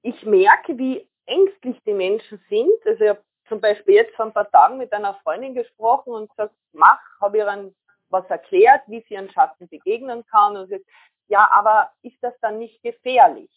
ich 0.02 0.26
merke, 0.26 0.78
wie 0.78 1.08
ängstlich 1.26 1.80
die 1.86 1.94
Menschen 1.94 2.44
sind. 2.50 2.86
Also 2.86 3.04
ich 3.04 3.10
habe 3.10 3.24
zum 3.48 3.62
Beispiel 3.62 3.96
jetzt 3.96 4.16
vor 4.16 4.26
ein 4.26 4.34
paar 4.34 4.50
Tagen 4.50 4.78
mit 4.78 4.92
einer 4.92 5.16
Freundin 5.24 5.54
gesprochen 5.54 6.14
und 6.14 6.30
gesagt, 6.30 6.56
mach, 6.74 7.00
habe 7.22 7.38
ihr 7.38 7.46
dann 7.46 7.76
was 8.10 8.26
erklärt, 8.30 8.82
wie 8.88 9.02
sie 9.08 9.14
ihren 9.14 9.32
Schatten 9.32 9.70
begegnen 9.70 10.26
kann 10.26 10.58
und 10.58 10.70
sagt, 10.70 10.86
ja, 11.28 11.50
aber 11.52 11.92
ist 12.02 12.18
das 12.22 12.34
dann 12.42 12.58
nicht 12.58 12.82
gefährlich? 12.84 13.52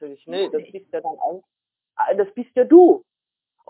Sag 0.00 0.10
ich, 0.10 0.26
nö, 0.26 0.50
das 0.50 0.62
bist 0.72 0.92
ja 0.92 1.00
dann 1.00 1.18
ein, 1.20 2.18
das 2.18 2.32
bist 2.34 2.50
ja 2.56 2.64
du. 2.64 3.04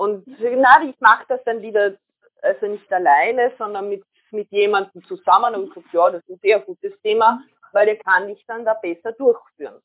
Und 0.01 0.27
na, 0.27 0.83
ich 0.83 0.99
mache 1.01 1.27
das 1.29 1.45
dann 1.45 1.61
lieber, 1.61 1.93
also 2.41 2.67
nicht 2.67 2.91
alleine, 2.91 3.53
sondern 3.59 3.91
mit, 3.91 4.03
mit 4.31 4.51
jemandem 4.51 5.05
zusammen 5.05 5.55
und 5.55 5.75
gesagt, 5.75 5.93
ja, 5.93 6.09
das 6.09 6.23
ist 6.23 6.31
ein 6.31 6.41
sehr 6.41 6.59
gutes 6.61 6.99
Thema, 7.03 7.43
weil 7.73 7.85
der 7.85 7.97
kann 7.97 8.29
dich 8.29 8.43
dann 8.47 8.65
da 8.65 8.73
besser 8.73 9.13
durchführen. 9.13 9.79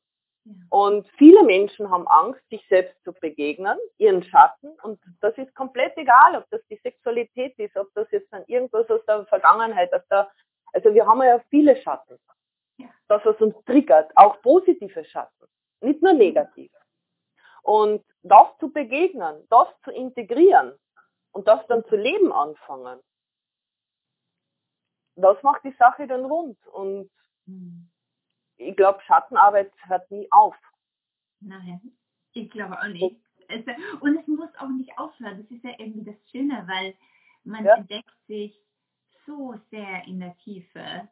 Und 0.69 1.05
viele 1.17 1.43
Menschen 1.43 1.91
haben 1.91 2.07
Angst, 2.07 2.39
sich 2.49 2.65
selbst 2.69 2.95
zu 3.03 3.11
begegnen, 3.11 3.77
ihren 3.97 4.23
Schatten. 4.23 4.69
Und 4.83 5.01
das 5.19 5.37
ist 5.37 5.53
komplett 5.53 5.97
egal, 5.97 6.37
ob 6.37 6.49
das 6.49 6.61
die 6.69 6.79
Sexualität 6.81 7.59
ist, 7.59 7.75
ob 7.75 7.93
das 7.93 8.09
jetzt 8.11 8.31
dann 8.31 8.45
irgendwas 8.47 8.89
aus 8.89 9.03
der 9.05 9.25
Vergangenheit, 9.25 9.93
aus 9.93 10.07
der, 10.09 10.31
also 10.71 10.93
wir 10.93 11.05
haben 11.05 11.23
ja 11.23 11.41
viele 11.49 11.75
Schatten. 11.81 12.17
Das, 13.09 13.21
was 13.25 13.35
uns 13.41 13.55
triggert, 13.65 14.13
auch 14.15 14.41
positive 14.41 15.03
Schatten, 15.03 15.45
nicht 15.81 16.01
nur 16.01 16.13
negativ. 16.13 16.71
Und 17.65 18.05
das 18.21 18.47
zu 18.59 18.71
begegnen, 18.71 19.43
das 19.49 19.67
zu 19.83 19.89
integrieren 19.89 20.77
und 21.31 21.47
das 21.47 21.65
dann 21.65 21.83
zu 21.85 21.95
leben 21.95 22.31
anfangen, 22.31 22.99
das 25.15 25.41
macht 25.41 25.63
die 25.63 25.75
Sache 25.79 26.05
dann 26.05 26.25
rund. 26.25 26.59
Und 26.67 27.09
hm. 27.47 27.89
ich 28.57 28.75
glaube, 28.75 29.01
Schattenarbeit 29.01 29.71
hört 29.87 30.11
nie 30.11 30.27
auf. 30.29 30.55
Nein, 31.39 31.81
ich 32.33 32.51
glaube 32.51 32.77
auch 32.77 32.87
nicht. 32.87 33.19
Und 33.99 34.15
es 34.15 34.27
muss 34.27 34.55
auch 34.59 34.69
nicht 34.69 34.95
aufhören. 34.99 35.41
Das 35.41 35.49
ist 35.49 35.63
ja 35.63 35.71
irgendwie 35.79 36.11
das 36.11 36.29
Schöne, 36.29 36.67
weil 36.67 36.95
man 37.45 37.65
ja. 37.65 37.77
entdeckt 37.77 38.15
sich 38.27 38.55
so 39.25 39.55
sehr 39.71 40.05
in 40.05 40.19
der 40.19 40.37
Tiefe 40.37 41.09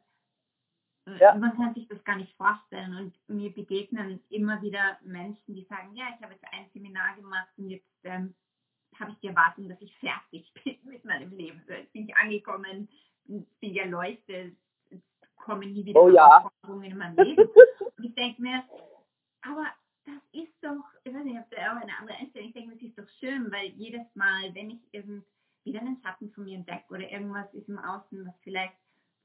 ja. 1.20 1.36
Man 1.36 1.56
kann 1.56 1.74
sich 1.74 1.88
das 1.88 2.04
gar 2.04 2.16
nicht 2.16 2.36
vorstellen. 2.36 2.96
Und 2.96 3.14
mir 3.28 3.52
begegnen 3.52 4.22
immer 4.30 4.62
wieder 4.62 4.98
Menschen, 5.04 5.54
die 5.54 5.64
sagen, 5.64 5.96
ja, 5.96 6.06
ich 6.16 6.22
habe 6.22 6.34
jetzt 6.34 6.46
ein 6.52 6.70
Seminar 6.74 7.16
gemacht 7.16 7.50
und 7.58 7.70
jetzt 7.70 7.90
ähm, 8.04 8.34
habe 9.00 9.12
ich 9.12 9.18
die 9.20 9.28
Erwartung, 9.28 9.70
dass 9.70 9.82
ich 9.82 9.96
fertig 9.98 10.54
bin 10.64 10.78
mit 10.84 11.04
meinem 11.06 11.32
Leben. 11.32 11.62
Jetzt 11.68 11.94
bin 11.94 12.08
ich 12.08 12.16
angekommen, 12.16 12.88
bin 13.26 13.76
erleuchtet, 13.76 14.56
kommen 15.36 15.74
nie 15.74 15.86
wieder 15.86 16.02
oh, 16.02 16.10
ja. 16.10 16.50
in 16.68 16.98
meinem 16.98 17.18
Leben. 17.18 17.50
und 17.98 18.04
ich 18.04 18.16
denke 18.16 18.42
mir, 18.42 18.64
aber 19.42 19.66
das 20.06 20.22
ist 20.32 20.54
doch, 20.62 20.84
ich 21.04 21.14
weiß 21.14 21.24
nicht, 21.24 21.34
ich 21.34 21.40
habe 21.40 21.56
da 21.56 21.72
auch 21.72 21.82
eine 21.82 21.98
andere 22.00 22.18
Einstellung. 22.18 22.50
Ich 22.50 22.54
denke, 22.54 22.76
das 22.76 22.84
ist 22.84 22.98
doch 22.98 23.10
schön, 23.20 23.52
weil 23.52 23.68
jedes 23.72 24.06
Mal, 24.16 24.54
wenn 24.54 24.72
ich 24.72 24.80
irgend 24.92 25.26
wieder 25.64 25.80
einen 25.80 26.02
Schatten 26.02 26.32
von 26.32 26.44
mir 26.44 26.56
entdecke 26.56 26.94
oder 26.94 27.10
irgendwas 27.10 27.54
ist 27.54 27.70
im 27.70 27.80
Außen, 27.80 28.26
was 28.26 28.36
vielleicht 28.42 28.74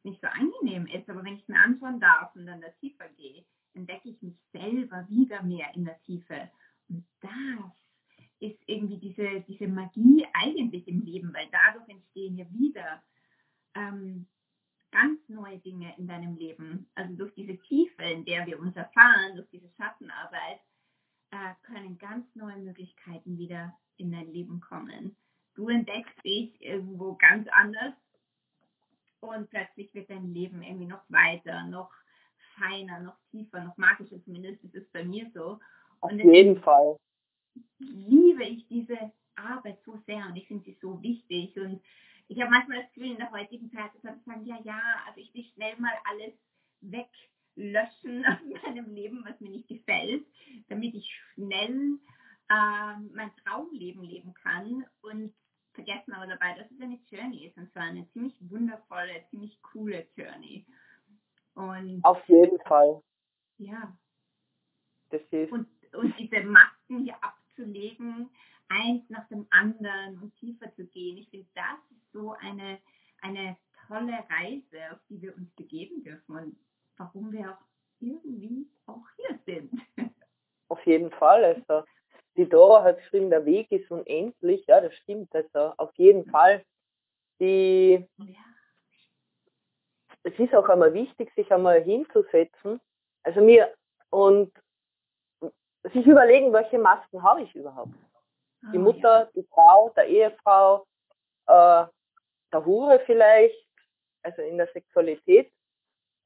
nicht 0.04 0.20
so 0.20 0.28
angenehm 0.28 0.86
ist, 0.86 1.08
aber 1.08 1.24
wenn 1.24 1.36
ich 1.36 1.48
mir 1.48 1.60
anschauen 1.60 2.00
darf 2.00 2.34
und 2.34 2.46
dann 2.46 2.60
da 2.60 2.68
tiefer 2.80 3.08
gehe, 3.16 3.44
entdecke 3.74 4.08
ich 4.10 4.22
mich 4.22 4.36
selber 4.52 5.06
wieder 5.08 5.42
mehr 5.42 5.74
in 5.74 5.84
der 5.84 6.00
Tiefe. 6.02 6.50
Und 6.88 7.04
das 7.20 7.30
ist 8.40 8.58
irgendwie 8.66 8.98
diese, 8.98 9.40
diese 9.42 9.68
Magie 9.68 10.26
eigentlich 10.32 10.86
im 10.88 11.00
Leben, 11.02 11.32
weil 11.34 11.48
dadurch 11.50 11.88
entstehen 11.88 12.36
ja 12.36 12.46
wieder 12.52 13.02
ähm, 13.74 14.26
ganz 14.90 15.20
neue 15.28 15.58
Dinge 15.58 15.94
in 15.98 16.06
deinem 16.06 16.36
Leben. 16.36 16.88
Also 16.94 17.14
durch 17.14 17.34
diese 17.34 17.58
Tiefe, 17.58 18.02
in 18.04 18.24
der 18.24 18.46
wir 18.46 18.58
uns 18.58 18.76
erfahren, 18.76 19.36
durch 19.36 19.48
diese 19.50 19.68
Schattenarbeit, 19.76 20.60
äh, 21.30 21.54
können 21.62 21.98
ganz 21.98 22.26
neue 22.34 22.56
Möglichkeiten 22.56 23.36
wieder 23.36 23.76
in 23.96 24.12
dein 24.12 24.32
Leben 24.32 24.60
kommen. 24.60 25.16
Du 25.54 25.68
entdeckst 25.68 26.24
dich 26.24 26.60
irgendwo 26.62 27.16
ganz 27.16 27.48
anders 27.48 27.94
und 29.20 29.50
plötzlich 29.50 29.67
wird 29.98 30.10
dein 30.10 30.32
Leben 30.32 30.62
irgendwie 30.62 30.86
noch 30.86 31.02
weiter, 31.08 31.64
noch 31.64 31.90
feiner, 32.56 33.00
noch 33.00 33.16
tiefer, 33.30 33.62
noch 33.64 33.76
magischer, 33.76 34.22
zumindest 34.24 34.62
ist 34.64 34.74
es 34.74 34.88
bei 34.90 35.04
mir 35.04 35.30
so. 35.34 35.58
Auf 36.00 36.12
und 36.12 36.18
jeden 36.20 36.60
Fall. 36.60 36.96
Liebe 37.78 38.44
ich 38.44 38.66
diese 38.68 38.96
Arbeit 39.34 39.82
so 39.84 39.96
sehr 40.06 40.26
und 40.26 40.36
ich 40.36 40.46
finde 40.46 40.64
sie 40.64 40.78
so 40.80 41.02
wichtig 41.02 41.56
und 41.58 41.82
ich 42.28 42.40
habe 42.40 42.50
manchmal 42.50 42.82
das 42.82 42.92
Gefühl 42.92 43.12
in 43.12 43.16
der 43.16 43.30
heutigen 43.30 43.70
Zeit, 43.70 43.90
dass 44.02 44.16
ich 44.16 44.24
sagen, 44.24 44.44
ja, 44.44 44.58
ja, 44.62 44.80
also 45.06 45.20
ich 45.20 45.32
will 45.34 45.44
schnell 45.44 45.76
mal 45.78 45.92
alles 46.04 46.34
weglöschen 46.80 48.24
aus 48.26 48.62
meinem 48.64 48.94
Leben, 48.94 49.24
was 49.26 49.40
mir 49.40 49.50
nicht 49.50 49.68
gefällt, 49.68 50.26
damit 50.68 50.94
ich 50.94 51.10
schnell 51.34 51.98
äh, 52.50 52.98
mein 53.12 53.34
Traumleben 53.44 54.02
leben 54.02 54.34
kann 54.34 54.84
und 55.00 55.32
vergessen 55.78 56.12
aber 56.12 56.26
dabei, 56.26 56.54
dass 56.54 56.70
es 56.70 56.80
eine 56.80 56.98
Journey 57.08 57.46
ist 57.46 57.56
und 57.56 57.70
zwar 57.72 57.84
eine 57.84 58.08
ziemlich 58.10 58.34
wundervolle, 58.50 59.24
ziemlich 59.30 59.60
coole 59.62 60.06
Journey. 60.16 60.66
Und 61.54 62.04
Auf 62.04 62.22
jeden 62.28 62.58
Fall. 62.60 63.00
Ja. 63.58 63.96
Das 65.10 65.20
ist 65.30 65.52
und, 65.52 65.68
und 65.94 66.18
diese 66.18 66.40
Masken 66.40 67.04
hier 67.04 67.16
abzulegen, 67.22 68.28
eins 68.68 69.08
nach 69.08 69.26
dem 69.28 69.46
anderen 69.50 70.20
und 70.20 70.34
tiefer 70.36 70.74
zu 70.74 70.84
gehen. 70.86 71.16
Ich 71.16 71.30
finde, 71.30 71.46
das 71.54 71.78
ist 71.90 72.12
so 72.12 72.32
eine, 72.32 72.78
eine 73.22 73.56
tolle 73.86 74.24
Reise, 74.28 74.92
auf 74.92 74.98
die 75.08 75.22
wir 75.22 75.34
uns 75.36 75.50
begeben 75.54 76.02
dürfen 76.02 76.36
und 76.36 76.56
warum 76.96 77.32
wir 77.32 77.52
auch 77.52 77.64
irgendwie 78.00 78.68
auch 78.86 79.06
hier 79.16 79.38
sind. 79.46 79.72
Auf 80.68 80.84
jeden 80.84 81.10
Fall, 81.12 81.44
also 81.44 81.84
die 82.38 82.48
Dora 82.48 82.84
hat 82.84 82.98
geschrieben, 82.98 83.30
der 83.30 83.44
Weg 83.44 83.70
ist 83.72 83.90
unendlich. 83.90 84.64
Ja, 84.66 84.80
das 84.80 84.94
stimmt. 84.94 85.34
Also 85.34 85.74
auf 85.76 85.92
jeden 85.96 86.24
Fall. 86.30 86.64
Die, 87.40 88.08
es 90.22 90.38
ist 90.38 90.54
auch 90.54 90.68
einmal 90.68 90.94
wichtig, 90.94 91.32
sich 91.34 91.52
einmal 91.52 91.82
hinzusetzen. 91.82 92.80
Also 93.24 93.40
mir 93.40 93.74
und 94.10 94.52
sich 95.82 96.06
überlegen, 96.06 96.52
welche 96.52 96.78
Masken 96.78 97.22
habe 97.22 97.42
ich 97.42 97.54
überhaupt. 97.54 97.94
Die 98.72 98.78
ah, 98.78 98.80
Mutter, 98.80 99.30
die 99.34 99.46
Frau, 99.52 99.90
der 99.96 100.06
Ehefrau, 100.06 100.86
äh, 101.46 101.84
der 102.52 102.64
Hure 102.64 103.00
vielleicht, 103.06 103.66
also 104.22 104.42
in 104.42 104.58
der 104.58 104.68
Sexualität, 104.68 105.52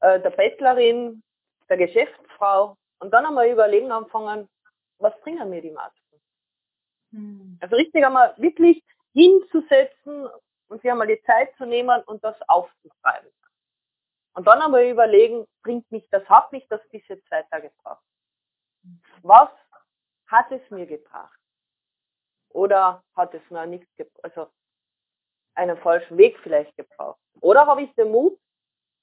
äh, 0.00 0.20
der 0.20 0.30
Bettlerin, 0.30 1.22
der 1.68 1.76
Geschäftsfrau 1.76 2.76
und 3.00 3.10
dann 3.12 3.26
einmal 3.26 3.48
überlegen 3.48 3.92
anfangen, 3.92 4.48
was 4.98 5.18
bringen 5.20 5.48
mir 5.50 5.60
die 5.60 5.70
Masken? 5.70 6.01
Hm. 7.12 7.58
Also 7.60 7.76
richtig 7.76 8.04
einmal 8.04 8.34
wirklich 8.38 8.82
hinzusetzen 9.12 10.28
und 10.68 10.82
sich 10.82 10.90
einmal 10.90 11.06
die 11.06 11.22
Zeit 11.22 11.54
zu 11.56 11.66
nehmen 11.66 12.02
und 12.04 12.22
das 12.24 12.36
aufzuschreiben. 12.48 13.30
Und 14.34 14.46
dann 14.46 14.62
einmal 14.62 14.84
überlegen, 14.84 15.46
bringt 15.62 15.90
mich 15.92 16.08
das, 16.10 16.26
hat 16.28 16.50
mich 16.52 16.66
das 16.68 16.80
diese 16.90 17.22
zwei 17.24 17.42
Tage 17.44 17.70
gebracht? 17.70 18.02
Was 19.22 19.50
hat 20.26 20.50
es 20.50 20.62
mir 20.70 20.86
gebracht? 20.86 21.38
Oder 22.48 23.02
hat 23.14 23.34
es 23.34 23.42
mir 23.50 23.66
nichts 23.66 23.94
gebracht? 23.96 24.24
Also 24.24 24.50
einen 25.54 25.76
falschen 25.78 26.16
Weg 26.16 26.38
vielleicht 26.42 26.74
gebraucht? 26.76 27.20
Oder 27.40 27.66
habe 27.66 27.82
ich 27.82 27.94
den 27.94 28.10
Mut, 28.10 28.38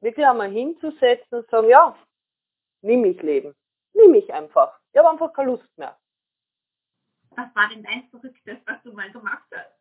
wirklich 0.01 0.25
einmal 0.25 0.49
hinzusetzen 0.49 1.39
und 1.39 1.49
sagen, 1.49 1.69
ja, 1.69 1.95
nimm 2.81 3.01
mich 3.01 3.21
Leben. 3.21 3.55
Nimm 3.93 4.11
mich 4.11 4.31
einfach. 4.33 4.79
Ich 4.91 4.97
habe 4.97 5.09
einfach 5.09 5.33
keine 5.33 5.51
Lust 5.51 5.77
mehr. 5.77 5.97
Was 7.39 7.55
war 7.55 7.69
denn 7.69 7.83
dein 7.83 8.03
Verrücktes, 8.09 8.57
was 8.65 8.83
du 8.83 8.91
mal 8.91 9.09
gemacht 9.11 9.45
hast? 9.55 9.71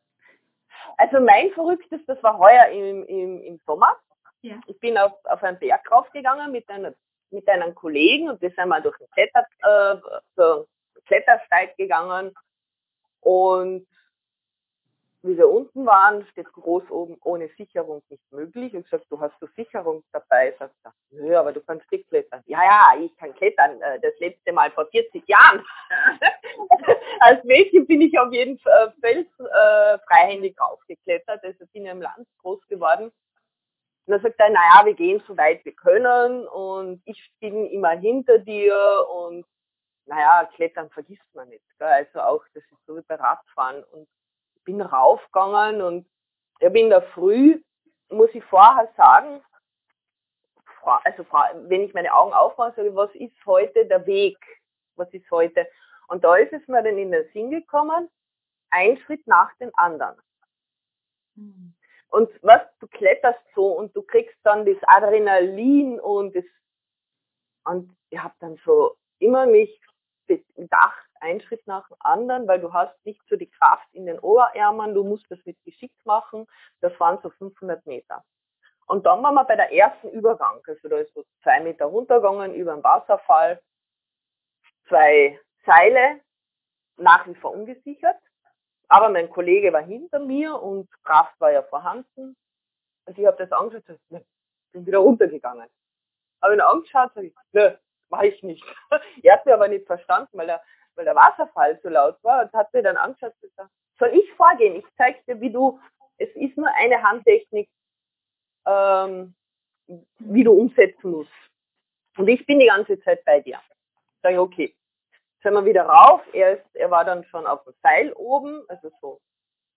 Also 0.96 1.20
mein 1.20 1.50
Verrücktes, 1.52 2.00
das 2.06 2.22
war 2.22 2.38
heuer 2.38 2.66
im, 2.68 3.04
im, 3.04 3.42
im 3.42 3.60
Sommer. 3.66 3.96
Ja. 4.42 4.60
Ich 4.66 4.78
bin 4.78 4.96
auf, 4.96 5.12
auf 5.24 5.42
einen 5.42 5.58
Berg 5.58 5.90
raufgegangen 5.90 6.52
mit 6.52 6.68
einer, 6.68 6.94
mit 7.30 7.48
einem 7.48 7.74
Kollegen 7.74 8.30
und 8.30 8.40
wir 8.40 8.50
sind 8.50 8.68
mal 8.68 8.80
durch 8.80 8.96
den 8.98 9.10
Kletter, 9.10 9.44
äh, 9.62 9.96
so 10.36 10.68
Klettersteig 11.06 11.76
gegangen 11.76 12.32
und 13.20 13.86
wie 15.22 15.36
wir 15.36 15.48
unten 15.48 15.84
waren, 15.84 16.26
steht 16.28 16.52
groß 16.52 16.90
oben 16.90 17.16
ohne 17.24 17.48
Sicherung 17.56 18.02
nicht 18.08 18.22
möglich. 18.32 18.74
Und 18.74 18.84
gesagt, 18.84 19.06
du 19.10 19.20
hast 19.20 19.34
so 19.40 19.48
Sicherung 19.56 20.04
dabei. 20.12 20.54
Sagt 20.58 20.74
er, 20.84 20.94
nö, 21.10 21.36
aber 21.36 21.52
du 21.52 21.60
kannst 21.60 21.90
nicht 21.90 22.08
klettern. 22.08 22.42
Ja, 22.46 22.62
ja, 22.62 23.02
ich 23.02 23.16
kann 23.16 23.34
klettern. 23.34 23.80
Äh, 23.82 24.00
das 24.00 24.18
letzte 24.20 24.52
Mal 24.52 24.70
vor 24.70 24.86
40 24.86 25.26
Jahren. 25.26 25.64
Als 27.20 27.42
Mädchen 27.44 27.86
bin 27.86 28.00
ich 28.00 28.18
auf 28.18 28.32
jeden 28.32 28.58
Fall 28.60 28.94
äh, 29.02 29.98
freihändig 30.06 30.60
aufgeklettert. 30.60 31.42
Also 31.42 31.66
bin 31.72 31.84
ich 31.84 31.90
im 31.90 32.02
Land 32.02 32.28
groß 32.42 32.66
geworden. 32.68 33.06
Und 33.06 34.12
dann 34.12 34.22
sagt 34.22 34.38
er, 34.38 34.50
naja, 34.50 34.86
wir 34.86 34.94
gehen 34.94 35.22
so 35.26 35.36
weit 35.36 35.64
wir 35.64 35.74
können 35.74 36.46
und 36.48 37.02
ich 37.04 37.30
bin 37.40 37.66
immer 37.66 37.90
hinter 37.90 38.38
dir 38.38 39.06
und 39.14 39.44
naja, 40.06 40.48
Klettern 40.54 40.88
vergisst 40.88 41.34
man 41.34 41.48
nicht. 41.50 41.64
Gell? 41.78 41.88
Also 41.88 42.20
auch, 42.20 42.42
das 42.54 42.62
ist 42.64 42.86
so 42.86 42.96
wie 42.96 43.02
bei 43.02 43.16
Radfahren. 43.16 43.84
Und 43.84 44.08
bin 44.68 44.82
raufgegangen 44.82 45.80
und 45.80 46.06
ich 46.60 46.72
bin 46.72 46.90
da 46.90 47.00
früh, 47.00 47.62
muss 48.10 48.28
ich 48.34 48.44
vorher 48.44 48.92
sagen, 48.98 49.42
also 51.04 51.24
wenn 51.68 51.82
ich 51.82 51.94
meine 51.94 52.12
Augen 52.12 52.34
aufmache, 52.34 52.74
sage 52.76 52.88
ich, 52.88 52.94
was 52.94 53.14
ist 53.14 53.46
heute 53.46 53.86
der 53.86 54.06
Weg? 54.06 54.38
Was 54.96 55.12
ist 55.14 55.30
heute? 55.30 55.66
Und 56.08 56.22
da 56.22 56.36
ist 56.36 56.52
es 56.52 56.66
mir 56.68 56.82
dann 56.82 56.98
in 56.98 57.12
den 57.12 57.26
Sinn 57.32 57.50
gekommen, 57.50 58.10
ein 58.70 58.98
Schritt 58.98 59.26
nach 59.26 59.54
dem 59.56 59.70
anderen. 59.74 60.20
Mhm. 61.34 61.74
Und 62.08 62.30
was, 62.42 62.62
du 62.80 62.86
kletterst 62.88 63.40
so 63.54 63.72
und 63.72 63.96
du 63.96 64.02
kriegst 64.02 64.36
dann 64.42 64.66
das 64.66 64.76
Adrenalin 64.82 65.98
und 65.98 66.36
das, 66.36 66.44
und 67.64 67.96
ich 68.10 68.18
habe 68.18 68.34
dann 68.40 68.58
so 68.64 68.96
immer 69.18 69.46
mich 69.46 69.80
bedacht, 70.26 71.07
ein 71.20 71.40
Schritt 71.40 71.66
nach 71.66 71.86
dem 71.88 71.96
anderen, 72.00 72.46
weil 72.46 72.60
du 72.60 72.72
hast 72.72 72.94
nicht 73.04 73.20
so 73.28 73.36
die 73.36 73.50
Kraft 73.50 73.86
in 73.92 74.06
den 74.06 74.18
Oberärmern, 74.18 74.94
du 74.94 75.04
musst 75.04 75.30
das 75.30 75.38
mit 75.44 75.56
Geschick 75.64 75.92
machen. 76.04 76.46
Das 76.80 76.98
waren 77.00 77.18
so 77.22 77.30
500 77.30 77.84
Meter. 77.86 78.24
Und 78.86 79.04
dann 79.04 79.22
waren 79.22 79.34
wir 79.34 79.44
bei 79.44 79.56
der 79.56 79.72
ersten 79.72 80.08
Übergang. 80.10 80.62
Also 80.66 80.88
da 80.88 80.96
ist 80.96 81.12
so 81.14 81.24
zwei 81.42 81.60
Meter 81.60 81.86
runtergegangen 81.86 82.54
über 82.54 82.74
den 82.74 82.82
Wasserfall, 82.82 83.60
zwei 84.88 85.38
Seile, 85.66 86.20
nach 86.96 87.26
wie 87.26 87.34
vor 87.34 87.52
ungesichert. 87.52 88.16
Aber 88.88 89.10
mein 89.10 89.28
Kollege 89.28 89.72
war 89.72 89.82
hinter 89.82 90.18
mir 90.18 90.54
und 90.54 90.88
Kraft 91.04 91.38
war 91.40 91.52
ja 91.52 91.62
vorhanden. 91.62 92.34
Und 93.04 93.18
ich 93.18 93.26
habe 93.26 93.36
das 93.36 93.52
angeschaut 93.52 93.98
und 94.08 94.26
bin 94.72 94.86
wieder 94.86 94.98
runtergegangen. 94.98 95.68
Habe 96.42 96.54
ihn 96.54 96.60
angeschaut 96.60 97.14
und 97.14 97.24
ich, 97.24 97.34
nö, 97.52 97.76
mach 98.08 98.22
ich 98.22 98.42
nicht. 98.42 98.64
er 99.22 99.34
hat 99.34 99.46
mir 99.46 99.54
aber 99.54 99.68
nicht 99.68 99.86
verstanden, 99.86 100.38
weil 100.38 100.48
er 100.48 100.62
weil 100.98 101.04
der 101.04 101.14
Wasserfall 101.14 101.78
so 101.82 101.88
laut 101.88 102.22
war 102.24 102.42
und 102.42 102.52
hat 102.52 102.74
mir 102.74 102.82
dann 102.82 102.96
angeschaut 102.96 103.32
und 103.40 103.48
gesagt, 103.48 103.70
soll 103.98 104.08
ich 104.08 104.30
vorgehen? 104.32 104.76
Ich 104.76 104.84
zeige 104.96 105.20
dir, 105.26 105.40
wie 105.40 105.50
du, 105.50 105.80
es 106.18 106.28
ist 106.34 106.56
nur 106.56 106.68
eine 106.74 107.00
Handtechnik, 107.00 107.70
ähm, 108.66 109.34
wie 110.18 110.44
du 110.44 110.52
umsetzen 110.52 111.12
musst. 111.12 111.30
Und 112.16 112.28
ich 112.28 112.44
bin 112.46 112.58
die 112.58 112.66
ganze 112.66 113.00
Zeit 113.00 113.24
bei 113.24 113.40
dir. 113.40 113.60
Sag 114.22 114.32
ich, 114.32 114.38
okay. 114.38 114.74
Sind 115.42 115.54
wir 115.54 115.64
wieder 115.64 115.84
rauf. 115.84 116.20
Er, 116.32 116.58
ist, 116.58 116.74
er 116.74 116.90
war 116.90 117.04
dann 117.04 117.24
schon 117.26 117.46
auf 117.46 117.62
dem 117.62 117.74
Seil 117.80 118.12
oben, 118.14 118.68
also 118.68 118.90
so 119.00 119.20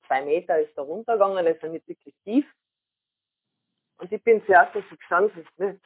zwei 0.07 0.23
Meter 0.23 0.59
ist 0.59 0.75
er 0.75 0.83
runtergegangen, 0.83 1.45
ist 1.45 1.61
er 1.61 1.69
nicht 1.69 1.87
wirklich 1.87 2.15
tief. 2.23 2.51
Und 3.99 4.11
ich 4.11 4.23
bin 4.23 4.43
zuerst 4.47 4.73
so 4.73 4.81
gestanden, 4.81 5.47
ne, 5.57 5.79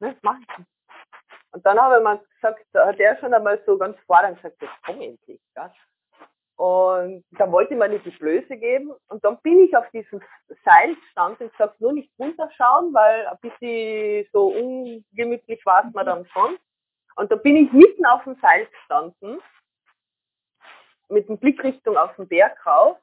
ne, 0.00 0.16
mach 0.20 0.38
ich 0.38 0.58
nicht. 0.58 0.70
Und 1.52 1.64
dann 1.64 1.80
habe 1.80 1.96
ich 1.96 2.02
mal 2.02 2.20
gesagt, 2.34 2.66
da 2.72 2.86
hat 2.86 3.00
er 3.00 3.16
schon 3.18 3.32
einmal 3.32 3.62
so 3.64 3.78
ganz 3.78 3.96
fordernd 4.06 4.36
gesagt, 4.36 4.60
das 4.60 4.70
komm 4.84 5.00
endlich. 5.00 5.40
Gell? 5.54 5.70
Und 6.56 7.24
da 7.32 7.52
wollte 7.52 7.74
ich 7.74 7.78
mir 7.78 7.88
nicht 7.88 8.06
die 8.06 8.10
Blöße 8.10 8.56
geben. 8.56 8.92
Und 9.08 9.24
dann 9.24 9.38
bin 9.42 9.60
ich 9.60 9.76
auf 9.76 9.88
diesem 9.90 10.22
Seil 10.64 10.94
gestanden 10.94 11.46
und 11.46 11.52
gesagt, 11.52 11.80
nur 11.80 11.92
nicht 11.92 12.10
runterschauen, 12.18 12.94
weil 12.94 13.26
ein 13.26 13.38
bisschen 13.40 14.26
so 14.32 14.48
ungemütlich 14.48 15.64
war 15.66 15.84
es 15.86 15.94
mir 15.94 16.04
dann 16.04 16.26
schon. 16.26 16.58
Und 17.16 17.30
da 17.30 17.36
bin 17.36 17.56
ich 17.56 17.72
mitten 17.72 18.06
auf 18.06 18.24
dem 18.24 18.36
Seil 18.36 18.66
gestanden, 18.66 19.40
mit 21.08 21.28
dem 21.28 21.38
Blickrichtung 21.38 21.96
auf 21.96 22.14
den 22.16 22.28
Berg 22.28 22.64
rauf 22.66 22.98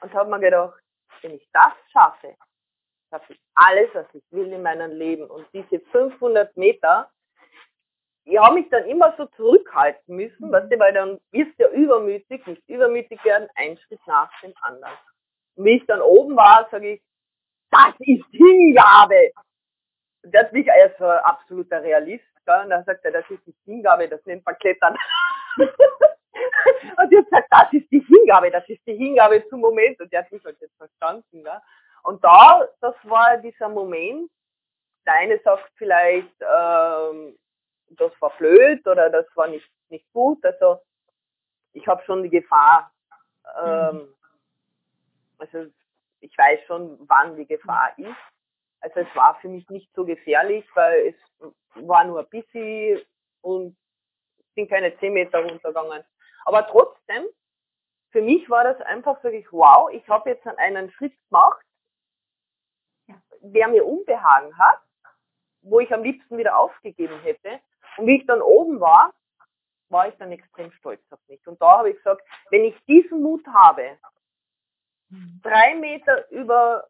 und 0.00 0.12
habe 0.14 0.30
mir 0.30 0.40
gedacht, 0.40 0.80
wenn 1.22 1.34
ich 1.34 1.48
das 1.52 1.72
schaffe, 1.92 2.34
schaffe 3.10 3.34
ich 3.34 3.40
alles, 3.54 3.90
was 3.94 4.06
ich 4.14 4.24
will 4.30 4.52
in 4.52 4.62
meinem 4.62 4.92
Leben. 4.92 5.24
Und 5.30 5.46
diese 5.52 5.80
500 5.80 6.56
Meter, 6.56 7.10
ich 8.24 8.38
habe 8.38 8.54
mich 8.54 8.68
dann 8.70 8.84
immer 8.84 9.14
so 9.16 9.26
zurückhalten 9.26 10.16
müssen, 10.16 10.48
mhm. 10.48 10.52
weißt 10.52 10.72
du, 10.72 10.78
weil 10.78 10.92
dann 10.92 11.20
wirst 11.32 11.58
du 11.58 11.64
ja 11.64 11.68
übermütig, 11.70 12.46
nicht 12.46 12.68
übermütig 12.68 13.24
werden, 13.24 13.48
ein 13.56 13.78
Schritt 13.78 14.00
nach 14.06 14.30
dem 14.42 14.52
anderen. 14.62 14.92
Und 15.56 15.64
wie 15.64 15.76
ich 15.76 15.86
dann 15.86 16.00
oben 16.00 16.36
war, 16.36 16.68
sage 16.70 16.94
ich, 16.94 17.02
das 17.70 17.94
ist 18.00 18.24
Hingabe. 18.30 19.32
Das 20.22 20.50
bin 20.50 20.62
ich 20.62 20.72
als 20.72 20.96
so 20.98 21.04
ein 21.06 21.18
absoluter 21.18 21.82
Realist. 21.82 22.24
Gell? 22.44 22.62
Und 22.64 22.70
dann 22.70 22.84
sagt 22.84 23.04
er, 23.04 23.12
das 23.12 23.30
ist 23.30 23.46
nicht 23.46 23.58
Hingabe, 23.64 24.08
das 24.08 24.24
nennt 24.26 24.44
man 24.44 24.58
Klettern. 24.58 24.96
und 25.56 25.68
ich 27.12 27.18
habe 27.18 27.24
gesagt, 27.24 27.48
das 27.50 27.72
ist 27.72 27.90
die 27.90 28.00
Hingabe, 28.00 28.50
das 28.50 28.68
ist 28.68 28.86
die 28.86 28.96
Hingabe 28.96 29.46
zum 29.48 29.60
Moment. 29.60 30.00
Und 30.00 30.12
der 30.12 30.20
hat 30.20 30.32
mich 30.32 30.44
halt 30.44 30.60
jetzt 30.60 30.76
verstanden. 30.76 31.44
Gell? 31.44 31.60
Und 32.02 32.22
da, 32.24 32.66
das 32.80 32.94
war 33.04 33.38
dieser 33.38 33.68
Moment, 33.68 34.30
der 35.06 35.14
eine 35.14 35.38
sagt 35.40 35.70
vielleicht, 35.76 36.34
ähm, 36.40 37.36
das 37.90 38.12
war 38.20 38.30
blöd 38.38 38.86
oder 38.86 39.10
das 39.10 39.26
war 39.34 39.48
nicht, 39.48 39.68
nicht 39.88 40.10
gut. 40.12 40.44
Also 40.44 40.80
ich 41.72 41.86
habe 41.86 42.02
schon 42.04 42.22
die 42.22 42.30
Gefahr, 42.30 42.92
ähm, 43.62 43.96
mhm. 43.96 44.14
also 45.38 45.66
ich 46.20 46.36
weiß 46.36 46.60
schon, 46.66 46.98
wann 47.08 47.36
die 47.36 47.46
Gefahr 47.46 47.92
ist. 47.98 48.16
Also 48.80 49.00
es 49.00 49.14
war 49.14 49.38
für 49.40 49.48
mich 49.48 49.68
nicht 49.68 49.92
so 49.94 50.04
gefährlich, 50.04 50.64
weil 50.74 51.08
es 51.08 51.84
war 51.86 52.04
nur 52.04 52.20
ein 52.20 52.28
bisschen 52.28 53.00
und 53.42 53.76
sind 54.54 54.68
keine 54.68 54.96
zehn 54.98 55.12
Meter 55.12 55.40
runtergegangen. 55.40 56.04
Aber 56.44 56.66
trotzdem, 56.66 57.26
für 58.10 58.22
mich 58.22 58.48
war 58.48 58.64
das 58.64 58.80
einfach, 58.82 59.20
sage 59.22 59.38
ich, 59.38 59.52
wow, 59.52 59.90
ich 59.92 60.06
habe 60.08 60.30
jetzt 60.30 60.46
einen 60.46 60.90
Schritt 60.92 61.14
gemacht, 61.28 61.64
der 63.40 63.68
mir 63.68 63.84
Unbehagen 63.84 64.56
hat, 64.58 64.80
wo 65.62 65.80
ich 65.80 65.92
am 65.92 66.02
liebsten 66.02 66.38
wieder 66.38 66.58
aufgegeben 66.58 67.18
hätte. 67.20 67.60
Und 68.00 68.06
wie 68.06 68.16
ich 68.16 68.26
dann 68.26 68.40
oben 68.40 68.80
war, 68.80 69.12
war 69.90 70.08
ich 70.08 70.14
dann 70.16 70.32
extrem 70.32 70.72
stolz 70.72 71.02
auf 71.10 71.18
mich. 71.28 71.46
Und 71.46 71.60
da 71.60 71.78
habe 71.78 71.90
ich 71.90 71.96
gesagt, 71.96 72.22
wenn 72.48 72.64
ich 72.64 72.74
diesen 72.86 73.22
Mut 73.22 73.46
habe, 73.46 73.98
drei 75.42 75.74
Meter 75.74 76.30
über, 76.30 76.86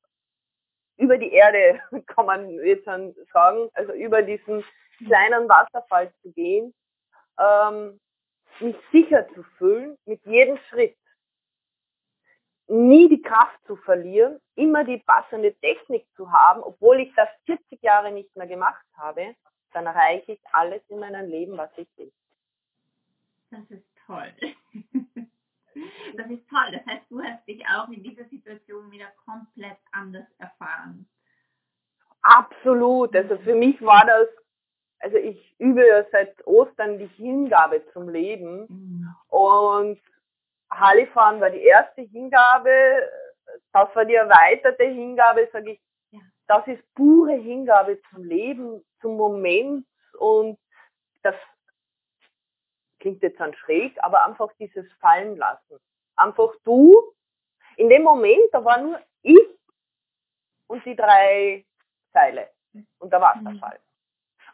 über 0.98 1.18
die 1.18 1.32
Erde, 1.32 1.80
kann 2.06 2.26
man 2.26 2.48
jetzt 2.50 2.86
dann 2.86 3.12
sagen, 3.32 3.70
also 3.74 3.92
über 3.92 4.22
diesen 4.22 4.64
kleinen 4.98 5.48
Wasserfall 5.48 6.12
zu 6.22 6.30
gehen, 6.30 6.72
ähm, 7.40 7.98
mich 8.60 8.76
sicher 8.92 9.26
zu 9.34 9.42
fühlen 9.58 9.98
mit 10.04 10.24
jedem 10.26 10.58
Schritt, 10.68 10.96
nie 12.68 13.08
die 13.08 13.22
Kraft 13.22 13.58
zu 13.66 13.74
verlieren, 13.74 14.38
immer 14.54 14.84
die 14.84 14.98
passende 14.98 15.54
Technik 15.56 16.06
zu 16.14 16.30
haben, 16.30 16.62
obwohl 16.62 17.00
ich 17.00 17.12
das 17.16 17.28
40 17.46 17.82
Jahre 17.82 18.12
nicht 18.12 18.36
mehr 18.36 18.46
gemacht 18.46 18.84
habe, 18.96 19.34
dann 19.72 19.86
erreiche 19.86 20.32
ich 20.32 20.40
alles 20.52 20.82
in 20.88 20.98
meinem 20.98 21.28
Leben, 21.28 21.56
was 21.56 21.70
ich 21.76 21.88
will. 21.96 22.12
Das 23.50 23.70
ist 23.70 23.84
toll. 24.06 24.32
Das 26.16 26.28
ist 26.28 26.48
toll. 26.48 26.72
Das 26.72 26.84
heißt, 26.84 27.04
du 27.08 27.22
hast 27.22 27.46
dich 27.46 27.64
auch 27.66 27.88
in 27.88 28.02
dieser 28.02 28.24
Situation 28.24 28.90
wieder 28.90 29.06
komplett 29.24 29.78
anders 29.92 30.26
erfahren. 30.38 31.08
Absolut. 32.22 33.14
Also 33.14 33.38
für 33.38 33.54
mich 33.54 33.80
war 33.80 34.04
das, 34.04 34.28
also 34.98 35.16
ich 35.16 35.54
übe 35.58 35.86
ja 35.86 36.04
seit 36.10 36.46
Ostern 36.46 36.98
die 36.98 37.06
Hingabe 37.06 37.82
zum 37.92 38.08
Leben 38.08 38.66
mhm. 38.68 39.14
und 39.28 40.00
Halifahren 40.70 41.40
war 41.40 41.50
die 41.50 41.62
erste 41.62 42.02
Hingabe, 42.02 43.08
das 43.72 43.94
war 43.94 44.04
die 44.04 44.14
erweiterte 44.14 44.84
Hingabe, 44.84 45.48
sage 45.52 45.72
ich. 45.72 45.80
Das 46.50 46.66
ist 46.66 46.82
pure 46.94 47.34
Hingabe 47.34 48.00
zum 48.10 48.24
Leben, 48.24 48.84
zum 49.00 49.16
Moment 49.16 49.86
und 50.18 50.58
das 51.22 51.36
klingt 52.98 53.22
jetzt 53.22 53.38
dann 53.38 53.54
schräg, 53.54 53.96
aber 54.02 54.24
einfach 54.24 54.50
dieses 54.58 54.84
Fallen 54.94 55.36
lassen. 55.36 55.78
Einfach 56.16 56.52
du, 56.64 57.14
in 57.76 57.88
dem 57.88 58.02
Moment, 58.02 58.42
da 58.50 58.64
war 58.64 58.78
nur 58.78 59.00
ich 59.22 59.38
und 60.66 60.84
die 60.84 60.96
drei 60.96 61.64
Seile 62.12 62.50
und 62.98 63.12
der 63.12 63.20
Wasserfall. 63.20 63.78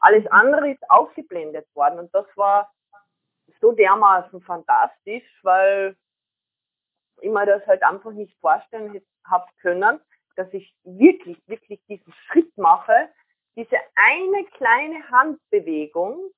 Alles 0.01 0.27
andere 0.27 0.73
ist 0.73 0.91
ausgeblendet 0.91 1.67
worden 1.75 2.01
und 2.01 2.15
das 2.15 2.27
war 2.37 2.71
so 3.63 3.73
dermaßen 3.73 4.43
fantastisch, 4.43 5.25
weil 5.43 5.97
ich 7.23 7.31
mir 7.31 7.47
das 7.47 7.67
halt 7.67 7.83
einfach 7.83 8.13
nicht 8.13 8.39
vorstellen 8.39 9.01
habe 9.25 9.47
können, 9.63 9.99
dass 10.37 10.53
ich 10.53 10.75
wirklich, 10.85 11.39
wirklich 11.47 11.81
diesen 11.89 12.13
Schritt 12.13 12.57
mache, 12.57 13.11
diese 13.57 13.77
eine 13.95 14.45
kleine 14.53 15.09
Handbewegung, 15.11 16.31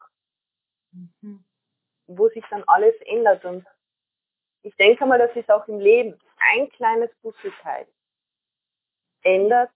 mhm. 0.92 1.44
wo 2.06 2.28
sich 2.28 2.44
dann 2.50 2.64
alles 2.66 2.94
ändert. 3.02 3.44
Und 3.44 3.66
ich 4.62 4.74
denke 4.76 5.04
mal, 5.04 5.18
das 5.18 5.34
ist 5.36 5.50
auch 5.50 5.66
im 5.68 5.80
Leben 5.80 6.18
ein 6.38 6.70
kleines 6.70 7.10
Puzzleteil. 7.20 7.86
Ändert 9.22 9.70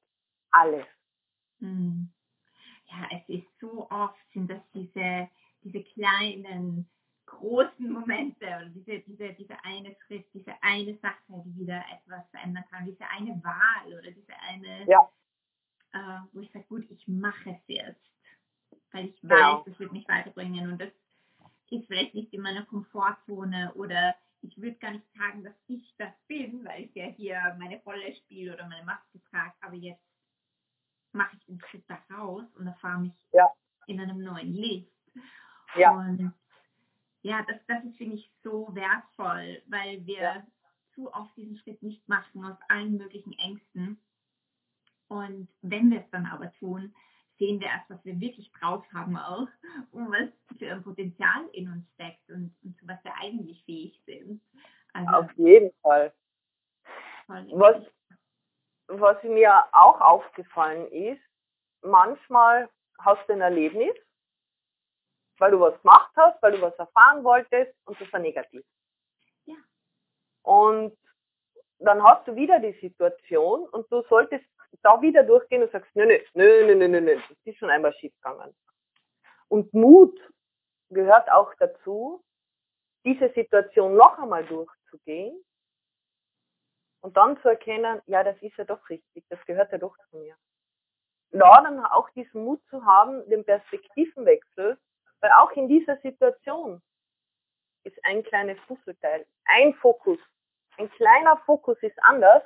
alles. 0.50 0.86
Mhm. 1.58 2.12
Ja, 2.86 3.08
es 3.10 3.28
ist 3.28 3.58
so 3.60 3.88
oft, 3.90 4.18
sind 4.32 4.50
das 4.50 4.60
diese, 4.74 5.28
diese 5.62 5.82
kleinen 5.82 6.88
großen 7.32 7.90
Momente 7.90 8.44
oder 8.44 8.66
diese, 8.66 9.00
diese, 9.00 9.32
diese 9.32 9.64
eine 9.64 9.96
Schritt, 10.06 10.26
diese 10.32 10.54
eine 10.62 10.96
Sache, 10.98 11.42
die 11.44 11.56
wieder 11.56 11.82
etwas 11.92 12.28
verändern 12.30 12.64
kann, 12.70 12.84
diese 12.84 13.06
eine 13.08 13.42
Wahl 13.42 13.86
oder 13.86 14.10
diese 14.10 14.34
eine, 14.48 14.86
ja. 14.86 15.10
äh, 15.92 16.20
wo 16.32 16.40
ich 16.40 16.50
sage, 16.52 16.64
gut, 16.68 16.84
ich 16.90 17.06
mache 17.08 17.50
es 17.50 17.62
jetzt, 17.66 18.00
weil 18.92 19.06
ich 19.06 19.20
genau. 19.20 19.58
weiß, 19.58 19.64
das 19.66 19.78
wird 19.78 19.92
mich 19.92 20.08
weiterbringen 20.08 20.72
und 20.72 20.80
das 20.80 20.90
ist 21.70 21.86
vielleicht 21.86 22.14
nicht 22.14 22.32
in 22.34 22.42
meiner 22.42 22.66
Komfortzone 22.66 23.72
oder 23.74 24.14
ich 24.42 24.60
würde 24.60 24.76
gar 24.76 24.90
nicht 24.90 25.06
sagen, 25.16 25.42
dass 25.42 25.54
ich 25.68 25.94
das 25.96 26.12
bin, 26.26 26.64
weil 26.64 26.84
ich 26.84 26.94
ja 26.94 27.06
hier 27.06 27.56
meine 27.58 27.80
Rolle 27.82 28.14
spiele 28.14 28.52
oder 28.52 28.68
meine 28.68 28.84
Maske 28.84 29.20
trage, 29.30 29.54
aber 29.62 29.74
jetzt 29.74 30.02
mache 31.12 31.36
ich 31.36 31.46
den 31.46 31.60
Schritt 31.60 31.84
da 31.88 31.98
raus 32.14 32.44
und 32.58 32.66
erfahre 32.66 33.00
mich 33.00 33.12
ja. 33.32 33.48
in 33.86 34.00
einem 34.00 34.22
neuen 34.22 34.52
Licht. 34.52 34.92
Ja. 35.74 35.92
Und 35.92 36.34
ja, 37.22 37.44
das, 37.48 37.56
das 37.68 37.84
ist, 37.84 37.96
finde 37.96 38.16
ich, 38.16 38.30
so 38.42 38.68
wertvoll, 38.74 39.62
weil 39.66 40.04
wir 40.06 40.20
ja. 40.20 40.46
zu 40.94 41.12
oft 41.12 41.36
diesen 41.36 41.56
Schritt 41.58 41.82
nicht 41.82 42.06
machen 42.08 42.44
aus 42.44 42.56
allen 42.68 42.96
möglichen 42.96 43.32
Ängsten. 43.38 43.98
Und 45.08 45.48
wenn 45.62 45.90
wir 45.90 46.00
es 46.00 46.10
dann 46.10 46.26
aber 46.26 46.52
tun, 46.54 46.94
sehen 47.38 47.60
wir 47.60 47.68
erst, 47.68 47.90
was 47.90 48.04
wir 48.04 48.18
wirklich 48.20 48.50
drauf 48.52 48.84
haben 48.92 49.16
auch 49.16 49.48
und 49.92 50.10
was 50.10 50.28
für 50.58 50.70
ein 50.70 50.82
Potenzial 50.82 51.48
in 51.52 51.68
uns 51.68 51.84
steckt 51.94 52.28
und, 52.30 52.54
und 52.62 52.78
zu 52.78 52.88
was 52.88 53.02
wir 53.04 53.14
eigentlich 53.20 53.64
fähig 53.64 54.00
sind. 54.06 54.40
Also, 54.92 55.10
Auf 55.12 55.32
jeden 55.36 55.72
Fall. 55.82 56.12
Was, 57.26 57.82
was 58.88 59.22
mir 59.22 59.64
auch 59.72 60.00
aufgefallen 60.00 60.86
ist, 60.88 61.22
manchmal 61.82 62.68
hast 62.98 63.26
du 63.28 63.32
ein 63.32 63.40
Erlebnis 63.40 63.94
weil 65.38 65.50
du 65.50 65.60
was 65.60 65.80
gemacht 65.82 66.12
hast, 66.16 66.40
weil 66.42 66.52
du 66.52 66.62
was 66.62 66.74
erfahren 66.76 67.24
wolltest 67.24 67.74
und 67.84 68.00
das 68.00 68.12
war 68.12 68.20
negativ. 68.20 68.64
Ja. 69.46 69.56
Und 70.42 70.96
dann 71.78 72.02
hast 72.02 72.26
du 72.28 72.36
wieder 72.36 72.60
die 72.60 72.78
Situation 72.80 73.68
und 73.68 73.90
du 73.90 74.02
solltest 74.08 74.44
da 74.82 75.00
wieder 75.00 75.22
durchgehen 75.22 75.62
und 75.62 75.72
sagst, 75.72 75.90
nö, 75.94 76.06
nö, 76.06 76.18
nö, 76.34 76.74
nö, 76.74 76.88
nö, 76.88 77.00
nö, 77.00 77.16
das 77.16 77.38
ist 77.44 77.58
schon 77.58 77.70
einmal 77.70 77.92
schief 77.94 78.12
gegangen. 78.22 78.54
Und 79.48 79.72
Mut 79.74 80.18
gehört 80.90 81.30
auch 81.30 81.52
dazu, 81.58 82.24
diese 83.04 83.30
Situation 83.32 83.96
noch 83.96 84.18
einmal 84.18 84.44
durchzugehen 84.46 85.44
und 87.00 87.16
dann 87.16 87.40
zu 87.42 87.48
erkennen, 87.48 88.00
ja, 88.06 88.22
das 88.22 88.40
ist 88.40 88.56
ja 88.56 88.64
doch 88.64 88.88
richtig, 88.88 89.24
das 89.28 89.44
gehört 89.44 89.72
ja 89.72 89.78
doch 89.78 89.96
zu 90.08 90.18
mir. 90.18 90.36
Da 91.32 91.62
dann 91.62 91.84
auch 91.84 92.08
diesen 92.10 92.44
Mut 92.44 92.62
zu 92.68 92.84
haben, 92.84 93.28
den 93.28 93.44
Perspektivenwechsel 93.44 94.78
weil 95.22 95.30
auch 95.32 95.52
in 95.52 95.68
dieser 95.68 95.96
Situation 95.98 96.82
ist 97.84 97.96
ein 98.04 98.22
kleines 98.22 98.58
Puzzleteil, 98.66 99.26
ein 99.44 99.74
Fokus. 99.74 100.18
Ein 100.76 100.90
kleiner 100.90 101.36
Fokus 101.46 101.78
ist 101.82 101.96
anders 102.02 102.42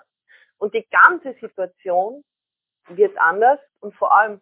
und 0.58 0.74
die 0.74 0.86
ganze 0.90 1.34
Situation 1.40 2.24
wird 2.88 3.16
anders 3.18 3.58
und 3.80 3.94
vor 3.96 4.16
allem 4.16 4.40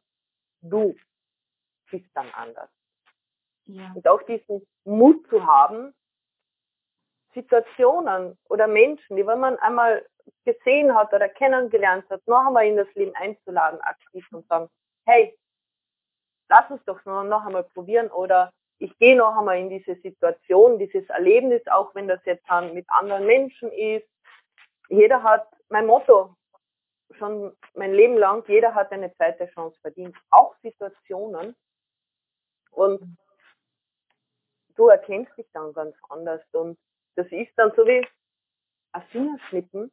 du 0.61 0.95
bist 1.91 2.09
dann 2.15 2.31
anders. 2.33 2.71
Ja. 3.67 3.93
Und 3.95 4.07
auch 4.09 4.23
diesen 4.23 4.67
Mut 4.85 5.27
zu 5.29 5.47
haben, 5.47 5.95
Situationen 7.35 8.39
oder 8.49 8.67
Menschen, 8.67 9.17
die 9.17 9.27
wenn 9.27 9.41
man 9.41 9.59
einmal 9.59 10.07
gesehen 10.45 10.95
hat 10.95 11.13
oder 11.13 11.29
kennengelernt 11.29 12.09
hat, 12.11 12.27
noch 12.27 12.47
einmal 12.47 12.67
in 12.67 12.77
das 12.77 12.93
Leben 12.95 13.15
einzuladen, 13.15 13.81
aktiv 13.81 14.27
und 14.33 14.47
sagen, 14.49 14.69
hey, 15.07 15.37
lass 16.49 16.71
uns 16.71 16.85
doch 16.85 17.05
noch 17.05 17.47
einmal 17.47 17.65
probieren 17.65 18.11
oder 18.11 18.53
ich 18.79 18.97
gehe 18.99 19.17
noch 19.17 19.37
einmal 19.37 19.59
in 19.59 19.71
diese 19.71 19.95
Situation, 19.97 20.79
dieses 20.79 21.09
Erlebnis, 21.09 21.63
auch 21.69 21.95
wenn 21.95 22.09
das 22.09 22.25
jetzt 22.25 22.45
dann 22.49 22.75
mit 22.75 22.89
anderen 22.91 23.27
Menschen 23.27 23.71
ist. 23.73 24.07
Jeder 24.89 25.23
hat, 25.23 25.47
mein 25.69 25.87
Motto, 25.87 26.37
schon 27.13 27.57
mein 27.75 27.95
Leben 27.95 28.19
lang, 28.19 28.45
jeder 28.49 28.75
hat 28.75 28.93
eine 28.93 29.15
zweite 29.15 29.47
Chance 29.47 29.79
verdient. 29.81 30.17
Auch 30.31 30.57
Situationen. 30.63 31.57
Und 32.71 33.17
du 34.75 34.89
erkennst 34.89 35.37
dich 35.39 35.47
dann 35.53 35.73
ganz 35.73 35.97
anders. 36.09 36.43
Und 36.53 36.79
das 37.15 37.27
ist 37.31 37.53
dann 37.57 37.73
so 37.77 37.87
wie 37.87 38.07
ein 38.93 39.03
Fingerschnippen. 39.11 39.93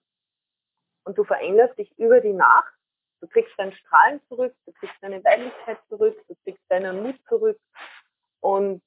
Und 1.04 1.18
du 1.18 1.24
veränderst 1.24 1.78
dich 1.78 1.98
über 1.98 2.20
die 2.20 2.34
Nacht 2.34 2.74
Du 3.21 3.27
kriegst 3.27 3.53
dein 3.57 3.71
Strahlen 3.71 4.19
zurück, 4.27 4.55
du 4.65 4.71
kriegst 4.73 4.95
deine 4.99 5.23
Weiblichkeit 5.23 5.77
zurück, 5.88 6.17
du 6.27 6.36
kriegst 6.43 6.63
deinen 6.69 7.03
Mut 7.03 7.15
zurück. 7.29 7.60
Und 8.39 8.81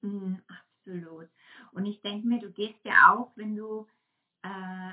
mm, 0.00 0.36
absolut. 0.48 1.28
Und 1.72 1.86
ich 1.86 2.00
denke 2.00 2.26
mir, 2.26 2.40
du 2.40 2.50
gehst 2.50 2.80
ja 2.82 3.14
auch, 3.14 3.30
wenn 3.36 3.54
du 3.54 3.86
äh, 4.42 4.48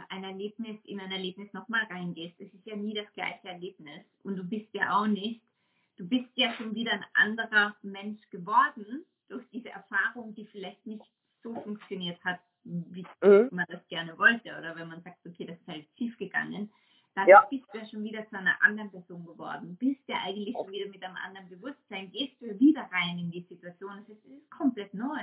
ein 0.09 0.25
Erlebnis 0.25 0.77
in 0.83 0.99
ein 0.99 1.11
Erlebnis 1.11 1.51
nochmal 1.53 1.85
reingehst, 1.85 2.39
es 2.39 2.53
ist 2.53 2.65
ja 2.65 2.75
nie 2.75 2.93
das 2.93 3.11
gleiche 3.13 3.47
Erlebnis. 3.47 4.03
Und 4.23 4.35
du 4.35 4.43
bist 4.43 4.67
ja 4.73 4.99
auch 4.99 5.07
nicht, 5.07 5.41
du 5.95 6.05
bist 6.05 6.29
ja 6.35 6.53
schon 6.55 6.75
wieder 6.75 6.91
ein 6.91 7.05
anderer 7.13 7.77
Mensch 7.81 8.19
geworden 8.29 9.05
durch 9.29 9.47
diese 9.53 9.69
Erfahrung, 9.69 10.35
die 10.35 10.45
vielleicht 10.45 10.85
nicht 10.85 11.05
so 11.43 11.53
funktioniert 11.61 12.21
hat, 12.25 12.41
wie 12.63 13.05
mhm. 13.21 13.47
man 13.51 13.65
das 13.69 13.87
gerne 13.87 14.17
wollte. 14.17 14.49
Oder 14.57 14.75
wenn 14.75 14.89
man 14.89 15.01
sagt, 15.01 15.25
okay, 15.25 15.45
das 15.45 15.57
ist 15.57 15.67
halt 15.67 15.87
schief 15.97 16.17
gegangen 16.17 16.69
dann 17.19 17.27
ja. 17.27 17.47
bist 17.49 17.65
du 17.71 17.77
ja 17.77 17.85
schon 17.85 18.03
wieder 18.03 18.27
zu 18.29 18.37
einer 18.37 18.61
anderen 18.61 18.89
Person 18.91 19.25
geworden. 19.25 19.75
Bist 19.77 20.01
ja 20.07 20.17
eigentlich 20.23 20.55
schon 20.55 20.71
wieder 20.71 20.89
mit 20.89 21.03
einem 21.03 21.17
anderen 21.17 21.49
Bewusstsein, 21.49 22.11
gehst 22.11 22.41
du 22.41 22.59
wieder 22.59 22.89
rein 22.91 23.19
in 23.19 23.31
die 23.31 23.41
Situation. 23.41 23.99
Es 23.99 24.09
ist, 24.09 24.25
ist, 24.25 24.49
komplett 24.51 24.93
neu. 24.93 25.19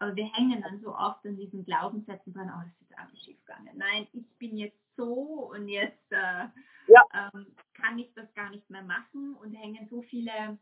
Aber 0.00 0.14
wir 0.14 0.26
hängen 0.32 0.60
dann 0.62 0.80
so 0.80 0.94
oft 0.94 1.24
an 1.24 1.36
diesen 1.36 1.64
Glaubenssätzen 1.64 2.34
dran, 2.34 2.52
oh, 2.54 2.60
das 2.64 2.72
ist 2.72 2.80
jetzt 2.80 2.98
alles 2.98 3.24
schief 3.24 3.44
gegangen. 3.44 3.70
Nein, 3.76 4.06
ich 4.12 4.26
bin 4.38 4.56
jetzt 4.56 4.78
so 4.96 5.50
und 5.52 5.68
jetzt 5.68 6.12
äh, 6.12 6.46
ja. 6.88 7.04
ähm, 7.14 7.46
kann 7.74 7.98
ich 7.98 8.12
das 8.14 8.32
gar 8.34 8.50
nicht 8.50 8.68
mehr 8.70 8.82
machen 8.82 9.34
und 9.34 9.54
hängen 9.54 9.88
so 9.88 10.02
viele 10.02 10.58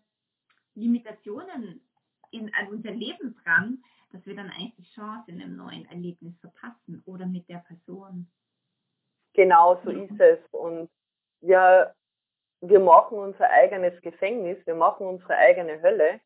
Limitationen 0.74 1.80
in, 2.30 2.52
an 2.54 2.68
unser 2.68 2.92
Leben 2.92 3.34
dran, 3.42 3.82
dass 4.10 4.24
wir 4.26 4.36
dann 4.36 4.50
eigentlich 4.50 4.74
die 4.76 4.94
Chance 4.94 5.30
in 5.30 5.40
einem 5.40 5.56
neuen 5.56 5.86
Erlebnis 5.86 6.38
verpassen 6.40 7.02
oder 7.06 7.26
mit 7.26 7.48
der 7.48 7.58
Person. 7.58 8.28
Genau 9.34 9.80
so 9.84 9.90
ist 9.90 10.20
es. 10.20 10.38
Und 10.50 10.90
wir, 11.40 11.94
wir 12.60 12.80
machen 12.80 13.18
unser 13.18 13.48
eigenes 13.50 14.00
Gefängnis, 14.02 14.58
wir 14.66 14.74
machen 14.74 15.06
unsere 15.06 15.36
eigene 15.36 15.80
Hölle. 15.82 16.20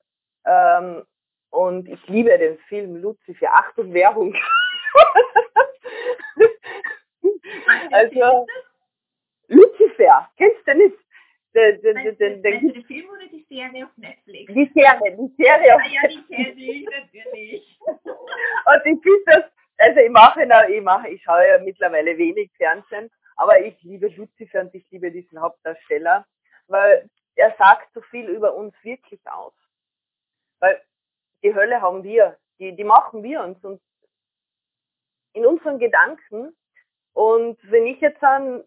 Ähm, 0.45 1.05
und 1.51 1.89
ich 1.89 2.07
liebe 2.09 2.37
den 2.39 2.59
Film 2.69 2.97
Lucifer. 2.97 3.53
Achtung, 3.53 3.93
Werbung. 3.95 4.35
also, 7.93 8.47
Lucifer, 9.49 10.29
kennst 10.37 10.67
du 10.67 10.75
nicht? 10.75 10.97
Den, 11.55 11.81
den, 11.81 11.95
den, 11.97 12.19
den, 12.19 12.43
den, 12.43 12.73
den 12.73 12.85
Film 12.85 13.09
oder 13.09 13.27
die 13.29 13.47
Serie 13.49 13.87
auf 13.87 13.97
Netflix? 13.97 14.53
Die 14.53 14.71
Serie, 14.75 15.17
die 15.17 15.43
Serie 15.43 15.75
auf 15.75 15.81
ah, 15.83 15.89
ja, 15.91 16.07
die 16.09 16.81
ich 16.81 16.87
natürlich. 16.87 17.79
und 17.81 18.85
ich 18.85 19.03
finde 19.03 19.23
das 19.25 19.45
also 19.79 20.01
ich 20.01 20.11
mache, 20.11 20.43
ich 20.43 20.83
mache, 20.83 21.09
ich 21.09 21.23
schaue 21.23 21.47
ja 21.47 21.59
mittlerweile 21.59 22.17
wenig 22.17 22.51
Fernsehen, 22.57 23.11
aber 23.37 23.61
ich 23.61 23.81
liebe 23.83 24.09
Lucifer 24.09 24.61
und 24.61 24.75
ich 24.75 24.89
liebe 24.91 25.11
diesen 25.11 25.41
Hauptdarsteller, 25.41 26.27
weil 26.69 27.09
er 27.35 27.55
sagt 27.59 27.93
so 27.93 28.01
viel 28.03 28.29
über 28.29 28.55
uns 28.55 28.75
wirklich 28.83 29.21
aus. 29.27 29.53
Weil 30.59 30.81
die 31.43 31.55
Hölle 31.55 31.81
haben 31.83 32.03
wir, 32.03 32.39
die, 32.59 32.75
die 32.75 32.85
machen 32.85 33.23
wir 33.23 33.43
uns 33.43 33.63
und 33.63 33.81
in 35.35 35.45
unseren 35.45 35.79
Gedanken. 35.79 36.57
Und 37.13 37.59
wenn 37.71 37.87
ich 37.87 38.01
jetzt 38.01 38.23
an, 38.23 38.65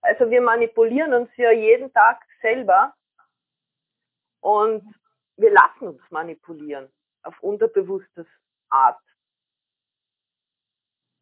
also 0.00 0.30
wir 0.30 0.40
manipulieren 0.40 1.12
uns 1.12 1.30
ja 1.36 1.50
jeden 1.50 1.92
Tag 1.92 2.24
selber 2.40 2.94
und 4.40 4.84
wir 5.36 5.50
lassen 5.50 5.88
uns 5.88 6.02
manipulieren 6.10 6.88
auf 7.24 7.34
unterbewusstes 7.40 8.26
Art. 8.70 9.00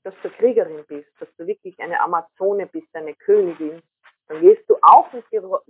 Dass 0.07 0.15
du 0.23 0.31
Kriegerin 0.31 0.87
bist, 0.87 1.11
dass 1.19 1.29
du 1.37 1.49
wirklich 1.49 1.77
eine 1.81 2.01
Amazone 2.01 2.69
bist, 2.69 2.87
eine 2.95 3.13
Königin, 3.17 3.83
dann 4.29 4.41
gehst 4.41 4.63
du 4.71 4.77
auch 4.81 5.13
mit 5.13 5.25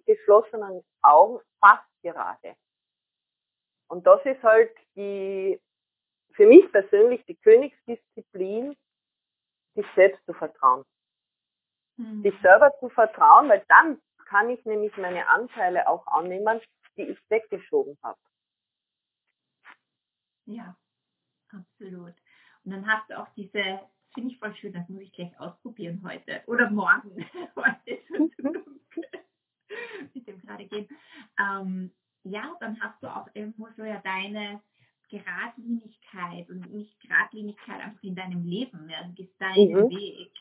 geschlossenen 0.04 0.84
Augen 1.00 1.40
fast 1.58 1.88
gerade. 2.02 2.54
Und 3.88 4.06
das 4.06 4.22
ist 4.26 4.42
halt 4.42 4.76
die, 4.94 5.58
für 6.32 6.46
mich 6.46 6.70
persönlich 6.70 7.24
die 7.24 7.36
Königsdisziplin, 7.36 8.76
sich 9.74 9.86
selbst 9.94 10.22
zu 10.26 10.34
vertrauen. 10.34 10.84
Mhm. 11.96 12.22
Sich 12.22 12.38
selber 12.42 12.78
zu 12.78 12.90
vertrauen, 12.90 13.48
weil 13.48 13.64
dann 13.68 14.02
kann 14.26 14.50
ich 14.50 14.62
nämlich 14.66 14.94
meine 14.98 15.26
Anteile 15.28 15.88
auch 15.88 16.06
annehmen, 16.08 16.60
die 16.98 17.04
ich 17.04 17.18
weggeschoben 17.30 17.96
habe. 18.02 18.18
Ja, 20.44 20.76
absolut. 21.48 22.14
Und 22.64 22.72
dann 22.72 22.86
hast 22.86 23.08
du 23.08 23.18
auch 23.18 23.28
diese, 23.34 23.80
finde 24.16 24.32
ich 24.32 24.38
voll 24.38 24.56
schön, 24.56 24.72
das 24.72 24.88
muss 24.88 25.02
ich 25.02 25.12
gleich 25.12 25.38
ausprobieren 25.38 26.00
heute 26.02 26.42
oder 26.46 26.70
morgen. 26.70 27.24
heute 27.56 27.90
ist 27.90 28.08
schon 28.08 28.32
zu 28.32 28.42
dunkel. 28.42 28.72
Mit 30.14 30.26
dem 30.26 30.40
gerade 30.40 30.66
gehen. 30.66 30.88
Ähm, 31.38 31.92
ja, 32.24 32.56
dann 32.60 32.80
hast 32.80 33.00
du 33.02 33.14
auch 33.14 33.28
irgendwo 33.34 33.68
so 33.76 33.84
ja 33.84 34.00
deine 34.02 34.62
Geradlinigkeit 35.10 36.48
und 36.48 36.72
nicht 36.72 36.98
Geradlinigkeit 37.00 37.80
einfach 37.80 38.02
in 38.02 38.16
deinem 38.16 38.42
Leben. 38.42 38.88
Ja. 38.88 39.04
Du 39.04 39.12
gehst 39.12 39.38
deinen 39.38 39.70
mhm. 39.70 39.90
Weg. 39.90 40.32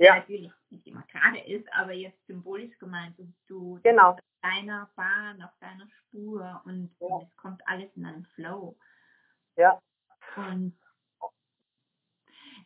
Ja. 0.00 0.16
natürlich 0.16 0.52
nicht 0.70 0.86
immer 0.86 1.02
gerade 1.10 1.40
ist, 1.40 1.66
aber 1.72 1.92
jetzt 1.92 2.24
symbolisch 2.26 2.78
gemeint. 2.78 3.18
Und 3.18 3.34
du 3.48 3.80
genau. 3.82 4.10
auf 4.12 4.20
deiner 4.42 4.88
Bahn, 4.94 5.42
auf 5.42 5.50
deiner 5.60 5.88
Spur 5.88 6.60
und, 6.66 6.94
ja. 7.00 7.22
es 7.22 7.36
kommt 7.36 7.66
alles 7.66 7.90
in 7.96 8.04
einen 8.04 8.26
Flow. 8.34 8.76
Ja. 9.56 9.80
Und 10.36 10.76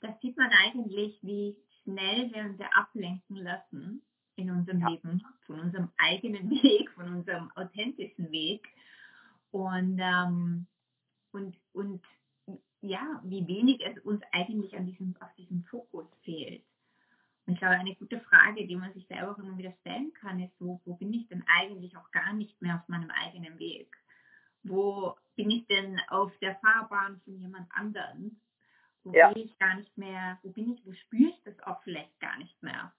das 0.03 0.21
sieht 0.21 0.37
man 0.37 0.51
eigentlich, 0.51 1.19
wie 1.23 1.57
schnell 1.83 2.31
wir 2.33 2.45
uns 2.45 2.61
ablenken 2.75 3.37
lassen 3.37 4.03
in 4.37 4.51
unserem 4.51 4.81
ja. 4.81 4.88
Leben, 4.88 5.23
von 5.47 5.61
unserem 5.61 5.91
eigenen 5.97 6.51
Weg, 6.62 6.91
von 6.91 7.09
unserem 7.09 7.51
authentischen 7.53 8.31
Weg. 8.31 8.67
Und, 9.51 9.99
ähm, 10.01 10.67
und, 11.33 11.57
und 11.73 12.03
ja, 12.81 13.21
wie 13.25 13.47
wenig 13.47 13.81
es 13.85 14.03
uns 14.05 14.23
eigentlich 14.33 14.77
an 14.77 14.87
diesem, 14.87 15.15
auf 15.21 15.33
diesem 15.37 15.62
Fokus 15.65 16.07
fehlt. 16.23 16.65
Und 17.47 17.55
ich 17.55 17.59
glaube, 17.59 17.75
eine 17.75 17.95
gute 17.97 18.21
Frage, 18.21 18.67
die 18.67 18.77
man 18.77 18.93
sich 18.95 19.07
selber 19.07 19.37
immer 19.38 19.57
wieder 19.57 19.73
stellen 19.81 20.12
kann, 20.15 20.41
ist, 20.41 20.55
wo, 20.61 20.81
wo 20.85 20.95
bin 20.95 21.12
ich 21.12 21.29
denn 21.29 21.45
eigentlich 21.47 21.97
auch 21.97 22.11
gar 22.11 22.33
nicht 22.33 22.61
mehr 22.61 22.77
auf 22.77 22.88
meinem 22.88 23.11
eigenen 23.11 23.59
Weg? 23.59 23.97
Wo 24.65 25.17
bin 25.37 25.51
ich 25.51 25.67
denn 25.67 26.01
auf 26.09 26.33
der 26.38 26.57
Fahrbahn 26.57 27.21
von 27.25 27.37
jemand 27.37 27.69
anderem? 27.73 28.41
Wo 29.05 29.12
ja. 29.12 29.33
gehe 29.33 29.45
ich 29.45 29.59
gar 29.59 29.77
nicht 29.77 29.97
mehr, 29.99 30.38
wo 30.43 30.51
bin 30.51 30.73
ich, 30.73 30.87
wo 30.87 30.93
spüre 30.93 31.31
ich 31.31 31.43
das 31.45 31.59
auch 31.65 31.83
vielleicht 31.83 32.19
gar 32.21 32.38
nicht 32.38 32.62
mehr? 32.62 32.93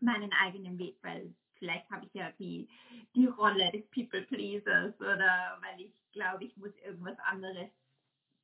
Meinen 0.00 0.32
eigenen 0.32 0.78
Weg, 0.78 0.96
weil 1.02 1.34
vielleicht 1.58 1.90
habe 1.90 2.06
ich 2.06 2.14
ja 2.14 2.30
die, 2.38 2.68
die 3.14 3.26
Rolle 3.26 3.70
des 3.72 3.86
People 3.90 4.22
Pleasers 4.22 4.98
oder 5.00 5.58
weil 5.60 5.80
ich 5.80 5.92
glaube, 6.12 6.44
ich 6.44 6.56
muss 6.56 6.72
irgendwas 6.84 7.18
anderes, 7.20 7.70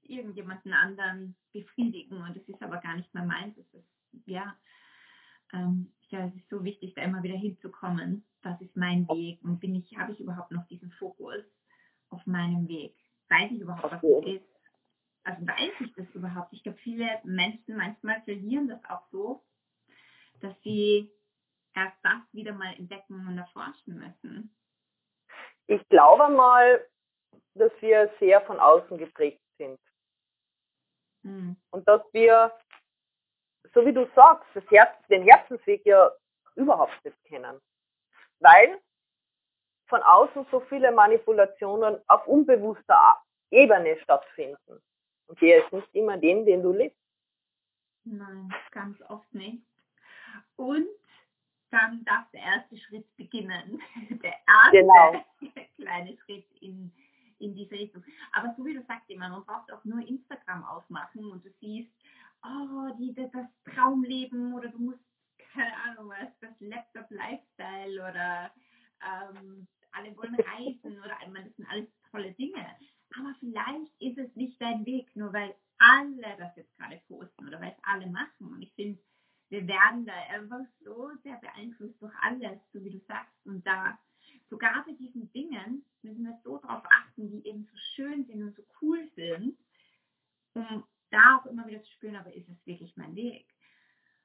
irgendjemanden 0.02 0.72
anderen 0.72 1.34
befriedigen 1.52 2.18
und 2.18 2.36
es 2.36 2.48
ist 2.48 2.62
aber 2.62 2.78
gar 2.78 2.96
nicht 2.96 3.12
mehr 3.14 3.24
meins. 3.24 3.56
Es 3.56 3.74
ist, 3.74 3.88
ja, 4.26 4.56
ähm, 5.52 5.92
ja, 6.08 6.26
es 6.26 6.34
ist 6.34 6.48
so 6.48 6.62
wichtig, 6.62 6.94
da 6.94 7.02
immer 7.02 7.22
wieder 7.22 7.36
hinzukommen. 7.36 8.24
Was 8.42 8.60
ist 8.60 8.76
mein 8.76 9.08
Weg 9.08 9.42
und 9.42 9.58
bin 9.60 9.74
ich, 9.74 9.96
habe 9.96 10.12
ich 10.12 10.20
überhaupt 10.20 10.52
noch 10.52 10.66
diesen 10.66 10.90
Fokus 10.92 11.42
auf 12.10 12.24
meinem 12.26 12.68
Weg? 12.68 12.94
Weiß 13.28 13.50
ich 13.50 13.60
überhaupt, 13.60 13.92
was 13.92 14.00
das 14.00 14.24
ist? 14.24 14.55
Also 15.26 15.44
weiß 15.44 15.72
ich 15.80 15.92
das 15.94 16.06
überhaupt? 16.14 16.52
Ich 16.52 16.62
glaube, 16.62 16.78
viele 16.78 17.20
Menschen 17.24 17.76
manchmal 17.76 18.22
verlieren 18.22 18.68
das 18.68 18.78
auch 18.88 19.02
so, 19.10 19.42
dass 20.40 20.54
sie 20.62 21.12
erst 21.74 21.96
das 22.04 22.22
wieder 22.32 22.52
mal 22.52 22.72
entdecken 22.74 23.26
und 23.26 23.36
erforschen 23.36 23.98
müssen. 23.98 24.56
Ich 25.66 25.86
glaube 25.88 26.28
mal, 26.28 26.86
dass 27.54 27.72
wir 27.80 28.08
sehr 28.20 28.40
von 28.42 28.60
außen 28.60 28.98
geprägt 28.98 29.42
sind. 29.58 29.80
Hm. 31.24 31.56
Und 31.70 31.88
dass 31.88 32.02
wir 32.12 32.52
so 33.74 33.84
wie 33.84 33.92
du 33.92 34.08
sagst, 34.14 34.48
das 34.54 34.64
Herz, 34.70 34.94
den 35.08 35.24
Herzensweg 35.24 35.84
ja 35.84 36.12
überhaupt 36.54 37.04
nicht 37.04 37.22
kennen. 37.24 37.60
Weil 38.38 38.80
von 39.88 40.02
außen 40.02 40.46
so 40.52 40.60
viele 40.60 40.92
Manipulationen 40.92 42.00
auf 42.06 42.24
unbewusster 42.28 43.20
Ebene 43.50 43.98
stattfinden. 44.04 44.80
Und 45.26 45.40
der 45.40 45.64
ist 45.64 45.72
nicht 45.72 45.94
immer 45.94 46.16
den, 46.16 46.44
den 46.44 46.62
du 46.62 46.72
lebst. 46.72 46.98
Nein, 48.04 48.54
ganz 48.70 49.00
oft 49.08 49.32
nicht. 49.34 49.62
Und 50.56 50.86
dann 51.70 52.04
darf 52.04 52.30
der 52.30 52.40
erste 52.40 52.78
Schritt 52.78 53.16
beginnen. 53.16 53.82
Der 54.22 54.34
erste 54.46 54.78
genau. 54.78 55.24
kleine 55.76 56.16
Schritt 56.18 56.46
in, 56.60 56.92
in 57.38 57.54
diese 57.54 57.72
Richtung. 57.72 58.04
Aber 58.32 58.54
so 58.56 58.64
wie 58.64 58.74
du 58.74 58.82
sagst 58.84 59.10
immer, 59.10 59.28
man 59.28 59.44
braucht 59.44 59.72
auch 59.72 59.84
nur 59.84 60.06
Instagram 60.06 60.64
aufmachen 60.64 61.30
und 61.30 61.44
du 61.44 61.50
siehst, 61.60 61.90
oh, 62.44 62.94
die, 62.98 63.12
das, 63.14 63.30
das 63.32 63.46
Traumleben 63.74 64.54
oder 64.54 64.68
du 64.68 64.78
musst, 64.78 65.00
keine 65.52 65.76
Ahnung 65.84 66.10
was, 66.10 66.28
das 66.40 66.54
Laptop-Lifestyle 66.60 68.00
oder 68.00 68.52
ähm, 69.02 69.66
alle 69.92 70.16
wollen 70.16 70.34
reisen 70.36 70.98
oder 71.00 71.16
ich 71.22 71.32
meine, 71.32 71.46
das 71.46 71.56
sind 71.56 71.68
alles 71.68 71.88
tolle 72.10 72.32
Dinge. 72.32 72.64
Aber 73.18 73.34
vielleicht 73.40 74.00
ist 74.00 74.18
es 74.18 74.34
nicht 74.36 74.60
dein 74.60 74.84
Weg, 74.86 75.14
nur 75.14 75.32
weil 75.32 75.54
alle 75.78 76.36
das 76.38 76.56
jetzt 76.56 76.76
gerade 76.76 77.00
posten 77.08 77.46
oder 77.46 77.60
weil 77.60 77.72
es 77.72 77.84
alle 77.84 78.06
machen. 78.06 78.48
Und 78.52 78.62
ich 78.62 78.72
finde, 78.74 78.98
wir 79.48 79.66
werden 79.66 80.06
da 80.06 80.12
einfach 80.30 80.64
so 80.80 81.10
sehr 81.22 81.36
beeinflusst 81.36 82.00
durch 82.00 82.14
alles, 82.20 82.58
so 82.72 82.82
wie 82.82 82.90
du 82.90 82.98
sagst. 83.00 83.34
Und 83.44 83.66
da 83.66 83.98
sogar 84.48 84.84
bei 84.84 84.92
diesen 84.92 85.30
Dingen 85.32 85.84
müssen 86.02 86.24
wir 86.24 86.38
so 86.42 86.58
darauf 86.58 86.84
achten, 86.84 87.30
die 87.30 87.46
eben 87.48 87.64
so 87.64 87.76
schön 87.94 88.24
sind 88.24 88.42
und 88.42 88.56
so 88.56 88.62
cool 88.80 89.08
sind, 89.14 89.56
um 90.54 90.84
da 91.10 91.38
auch 91.38 91.46
immer 91.46 91.66
wieder 91.66 91.82
zu 91.82 91.90
spüren, 91.92 92.16
aber 92.16 92.34
ist 92.34 92.48
es 92.48 92.66
wirklich 92.66 92.96
mein 92.96 93.14
Weg? 93.14 93.46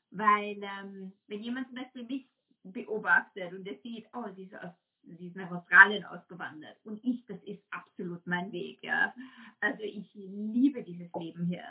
Weil 0.09 0.61
ähm, 0.61 1.13
wenn 1.27 1.41
jemand 1.43 1.67
zum 1.67 1.75
Beispiel 1.75 2.05
mich 2.05 2.27
beobachtet 2.63 3.53
und 3.53 3.63
der 3.63 3.77
sieht, 3.77 4.07
oh, 4.13 4.25
sie 4.35 4.43
ist, 4.43 4.55
aus, 4.55 4.73
sie 5.03 5.27
ist 5.27 5.35
nach 5.35 5.51
Australien 5.51 6.05
ausgewandert 6.05 6.77
und 6.83 7.03
ich, 7.03 7.25
das 7.25 7.41
ist 7.43 7.63
absolut 7.71 8.25
mein 8.27 8.51
Weg, 8.51 8.83
ja. 8.83 9.13
Also 9.59 9.83
ich 9.83 10.13
liebe 10.13 10.83
dieses 10.83 11.11
Leben 11.15 11.45
hier. 11.45 11.63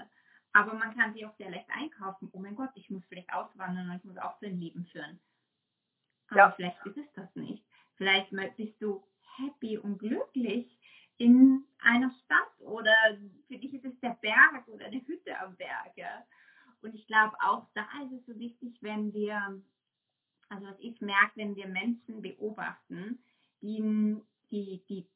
Aber 0.53 0.75
man 0.75 0.95
kann 0.97 1.13
sich 1.13 1.25
auch 1.25 1.37
sehr 1.37 1.51
leicht 1.51 1.71
einkaufen. 1.71 2.29
Oh 2.33 2.41
mein 2.41 2.57
Gott, 2.57 2.71
ich 2.75 2.91
muss 2.91 3.05
vielleicht 3.07 3.33
auswandern 3.33 3.89
und 3.89 3.97
ich 3.97 4.05
muss 4.05 4.19
auch 4.19 4.39
so 4.41 4.47
ein 4.47 4.59
Leben 4.59 4.85
führen. 4.87 5.21
Aber 6.29 6.39
ja. 6.39 6.51
vielleicht 6.53 6.87
ist 6.87 6.97
es 6.97 7.13
das 7.15 7.35
nicht. 7.37 7.65
Vielleicht 7.97 8.31
bist 8.57 8.81
du 8.81 9.05
happy 9.37 9.79
und 9.79 9.99
glücklich 9.99 10.79
in 11.19 11.65
einer 11.83 12.11
Stadt 12.25 12.61
oder 12.61 12.95
für 13.47 13.59
dich 13.59 13.75
ist 13.75 13.85
es 13.85 14.01
der 14.01 14.17
Berg 14.23 14.67
oder 14.69 14.87
eine 14.87 15.07
Hütte 15.07 15.39
am 15.39 15.55
Berg. 15.57 15.97
Ja? 15.97 16.25
Und 16.83 16.95
ich 16.95 17.07
glaube, 17.07 17.37
auch 17.43 17.67
da 17.75 17.87
ist 18.05 18.13
es 18.13 18.27
so 18.27 18.39
wichtig, 18.39 18.79
wenn 18.81 19.13
wir, 19.13 19.61
also 20.51 20.67
was 20.67 20.79
ich 20.79 21.01
merke, 21.01 21.33
wenn 21.37 21.57
wir 21.57 21.67
Menschen 21.69 22.21
beobachten, 22.23 23.19
die, 23.63 24.17
die, 24.51 24.83
die 24.89 25.07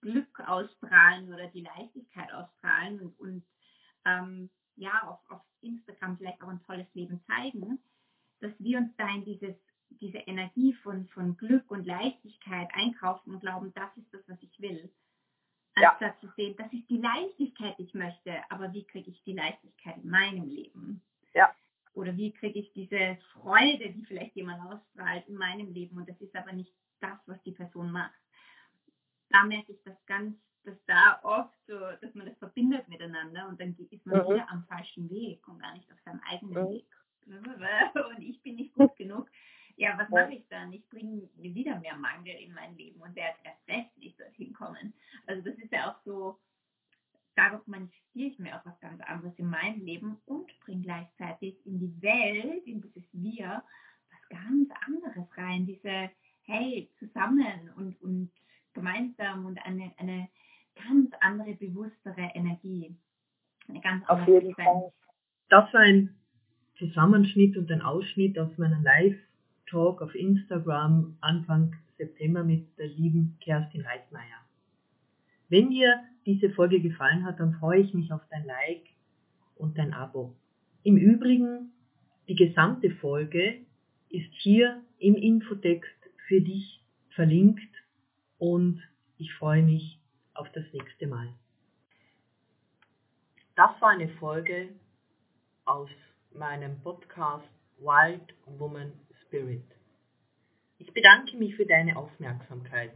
Glück 0.00 0.40
ausstrahlen 0.40 1.32
oder 1.32 1.48
die 1.48 1.62
Leichtigkeit 1.62 2.32
ausstrahlen 2.32 3.00
und, 3.00 3.20
und 3.20 3.44
ähm, 4.04 4.50
ja, 4.76 5.02
auf, 5.08 5.30
auf 5.30 5.42
Instagram 5.60 6.16
vielleicht 6.16 6.42
auch 6.42 6.48
ein 6.48 6.62
tolles 6.64 6.86
Leben 6.94 7.20
zeigen, 7.26 7.78
dass 8.40 8.52
wir 8.58 8.78
uns 8.78 8.94
da 8.96 9.08
in 9.14 9.24
dieses, 9.24 9.56
diese 9.90 10.18
Energie 10.18 10.74
von, 10.74 11.06
von 11.08 11.36
Glück 11.36 11.70
und 11.70 11.86
Leichtigkeit 11.86 12.68
einkaufen 12.72 13.34
und 13.34 13.40
glauben, 13.40 13.72
das 13.74 13.96
ist 13.96 14.12
das, 14.12 14.22
was 14.28 14.42
ich 14.42 14.60
will 14.60 14.90
anstatt 15.84 16.22
ja. 16.22 16.28
zu 16.28 16.34
sehen, 16.34 16.56
das 16.56 16.72
ist 16.72 16.88
die 16.88 16.98
Leichtigkeit, 16.98 17.78
die 17.78 17.84
ich 17.84 17.94
möchte, 17.94 18.42
aber 18.50 18.72
wie 18.72 18.84
kriege 18.84 19.10
ich 19.10 19.22
die 19.24 19.34
Leichtigkeit 19.34 19.96
in 20.02 20.10
meinem 20.10 20.48
Leben? 20.48 21.02
Ja. 21.34 21.54
Oder 21.98 22.16
wie 22.16 22.32
kriege 22.32 22.60
ich 22.60 22.72
diese 22.74 23.18
Freude, 23.32 23.90
die 23.90 24.04
vielleicht 24.06 24.36
jemand 24.36 24.62
ausstrahlt 24.62 25.26
in 25.26 25.34
meinem 25.34 25.72
Leben 25.72 25.96
und 25.96 26.08
das 26.08 26.20
ist 26.20 26.34
aber 26.36 26.52
nicht 26.52 26.72
das, 27.00 27.18
was 27.26 27.42
die 27.42 27.50
Person 27.50 27.90
macht. 27.90 28.14
Da 29.30 29.42
merke 29.42 29.72
ich 29.72 29.82
das 29.82 29.96
ganz, 30.06 30.36
dass 30.62 30.76
da 30.86 31.18
oft 31.24 31.58
so, 31.66 31.76
dass 32.00 32.14
man 32.14 32.26
das 32.26 32.38
verbindet 32.38 32.86
miteinander 32.88 33.48
und 33.48 33.60
dann 33.60 33.76
ist 33.90 34.06
man 34.06 34.18
mhm. 34.20 34.34
wieder 34.34 34.48
am 34.48 34.64
falschen 34.66 35.10
Weg 35.10 35.46
und 35.48 35.58
gar 35.58 35.74
nicht 35.74 35.90
auf 35.90 35.98
seinem 36.04 36.20
eigenen 36.30 36.54
mhm. 36.54 36.70
Weg. 36.70 36.86
Und 37.28 38.22
ich 38.22 38.40
bin 38.42 38.54
nicht 38.54 38.72
gut 38.74 38.96
genug. 38.96 39.28
ja, 39.76 39.98
was 39.98 40.08
mache 40.08 40.32
ich 40.32 40.48
dann? 40.48 40.72
Ich 40.72 40.88
bringe 40.88 41.28
wieder 41.36 41.78
mehr 41.78 41.94
Mangel 41.94 42.34
in 42.36 42.54
mein 42.54 42.74
Leben 42.74 43.02
und 43.02 43.14
werde 43.14 43.36
erst 43.44 43.68
recht 43.68 43.98
nicht 43.98 44.18
dorthin 44.18 44.54
kommen. 44.54 44.94
Also 45.26 45.42
das 45.42 45.58
ist 45.58 45.70
ja 45.70 45.90
auch 45.90 45.98
so, 46.06 46.38
dadurch 47.38 47.66
manifestiere 47.68 48.28
ich 48.28 48.38
mir 48.40 48.56
auch 48.56 48.66
was 48.66 48.78
ganz 48.80 49.00
anderes 49.02 49.32
in 49.38 49.48
meinem 49.48 49.80
Leben 49.84 50.18
und 50.26 50.50
bringe 50.60 50.82
gleichzeitig 50.82 51.54
in 51.64 51.78
die 51.78 52.02
Welt, 52.02 52.66
in 52.66 52.82
dieses 52.82 53.04
Wir, 53.12 53.62
was 54.10 54.28
ganz 54.28 54.68
anderes 54.86 55.28
rein. 55.36 55.64
Diese, 55.64 56.10
hey, 56.42 56.90
zusammen 56.98 57.70
und, 57.76 58.00
und 58.02 58.30
gemeinsam 58.72 59.46
und 59.46 59.56
eine, 59.64 59.92
eine 59.98 60.28
ganz 60.74 61.10
andere, 61.20 61.54
bewusstere 61.54 62.30
Energie. 62.34 62.96
Eine 63.68 63.80
ganz 63.80 64.04
andere 64.08 64.36
Auf 64.36 64.42
jeden 64.42 64.54
Fall. 64.54 64.92
Das 65.48 65.72
war 65.72 65.80
ein 65.80 66.16
Zusammenschnitt 66.78 67.56
und 67.56 67.70
ein 67.70 67.82
Ausschnitt 67.82 68.36
aus 68.38 68.50
meiner 68.58 68.80
Live-Talk 68.82 70.02
auf 70.02 70.14
Instagram 70.14 71.16
Anfang 71.20 71.76
September 71.98 72.42
mit 72.42 72.76
der 72.78 72.88
lieben 72.88 73.36
Kerstin 73.40 73.82
Reitmeier. 73.82 74.44
Wenn 75.48 75.70
dir 75.70 76.00
diese 76.28 76.50
Folge 76.50 76.80
gefallen 76.80 77.24
hat, 77.24 77.40
dann 77.40 77.54
freue 77.54 77.80
ich 77.80 77.94
mich 77.94 78.12
auf 78.12 78.20
dein 78.30 78.44
Like 78.44 78.84
und 79.56 79.78
dein 79.78 79.94
Abo. 79.94 80.36
Im 80.82 80.98
Übrigen, 80.98 81.72
die 82.28 82.34
gesamte 82.34 82.90
Folge 82.90 83.64
ist 84.10 84.30
hier 84.42 84.82
im 84.98 85.14
Infotext 85.14 85.90
für 86.26 86.42
dich 86.42 86.84
verlinkt 87.14 87.74
und 88.36 88.82
ich 89.16 89.32
freue 89.36 89.62
mich 89.62 89.98
auf 90.34 90.52
das 90.52 90.64
nächste 90.74 91.06
Mal. 91.06 91.32
Das 93.56 93.70
war 93.80 93.88
eine 93.88 94.10
Folge 94.20 94.68
aus 95.64 95.88
meinem 96.34 96.78
Podcast 96.82 97.48
Wild 97.78 98.34
Woman 98.58 98.92
Spirit. 99.22 99.64
Ich 100.76 100.92
bedanke 100.92 101.38
mich 101.38 101.56
für 101.56 101.64
deine 101.64 101.96
Aufmerksamkeit 101.96 102.92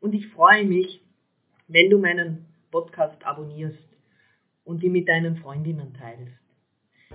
und 0.00 0.14
ich 0.14 0.26
freue 0.32 0.64
mich, 0.64 1.00
wenn 1.68 1.88
du 1.88 2.00
meinen 2.00 2.51
Podcast 2.72 3.24
abonnierst 3.24 3.78
und 4.64 4.82
ihn 4.82 4.92
mit 4.92 5.08
deinen 5.08 5.36
Freundinnen 5.36 5.94
teilst. 5.94 6.32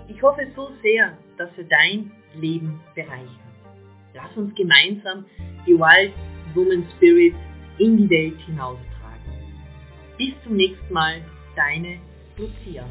Ich 0.08 0.22
hoffe 0.22 0.48
so 0.56 0.72
sehr, 0.82 1.17
dass 1.38 1.50
er 1.58 1.65
dein 1.65 2.12
Leben 2.36 2.80
bereichert. 2.96 3.28
Lass 4.13 4.36
uns 4.38 4.56
gemeinsam 4.56 5.26
die 5.65 5.74
Wild 5.74 6.13
Woman 6.56 6.88
Spirit 6.96 7.36
in 7.80 7.98
die 7.98 8.10
Welt 8.10 8.39
hinaustragen. 8.46 8.88
Bis 10.17 10.34
zum 10.43 10.56
nächsten 10.56 10.93
Mal, 10.93 11.22
deine 11.56 12.00
Lucia. 12.38 12.86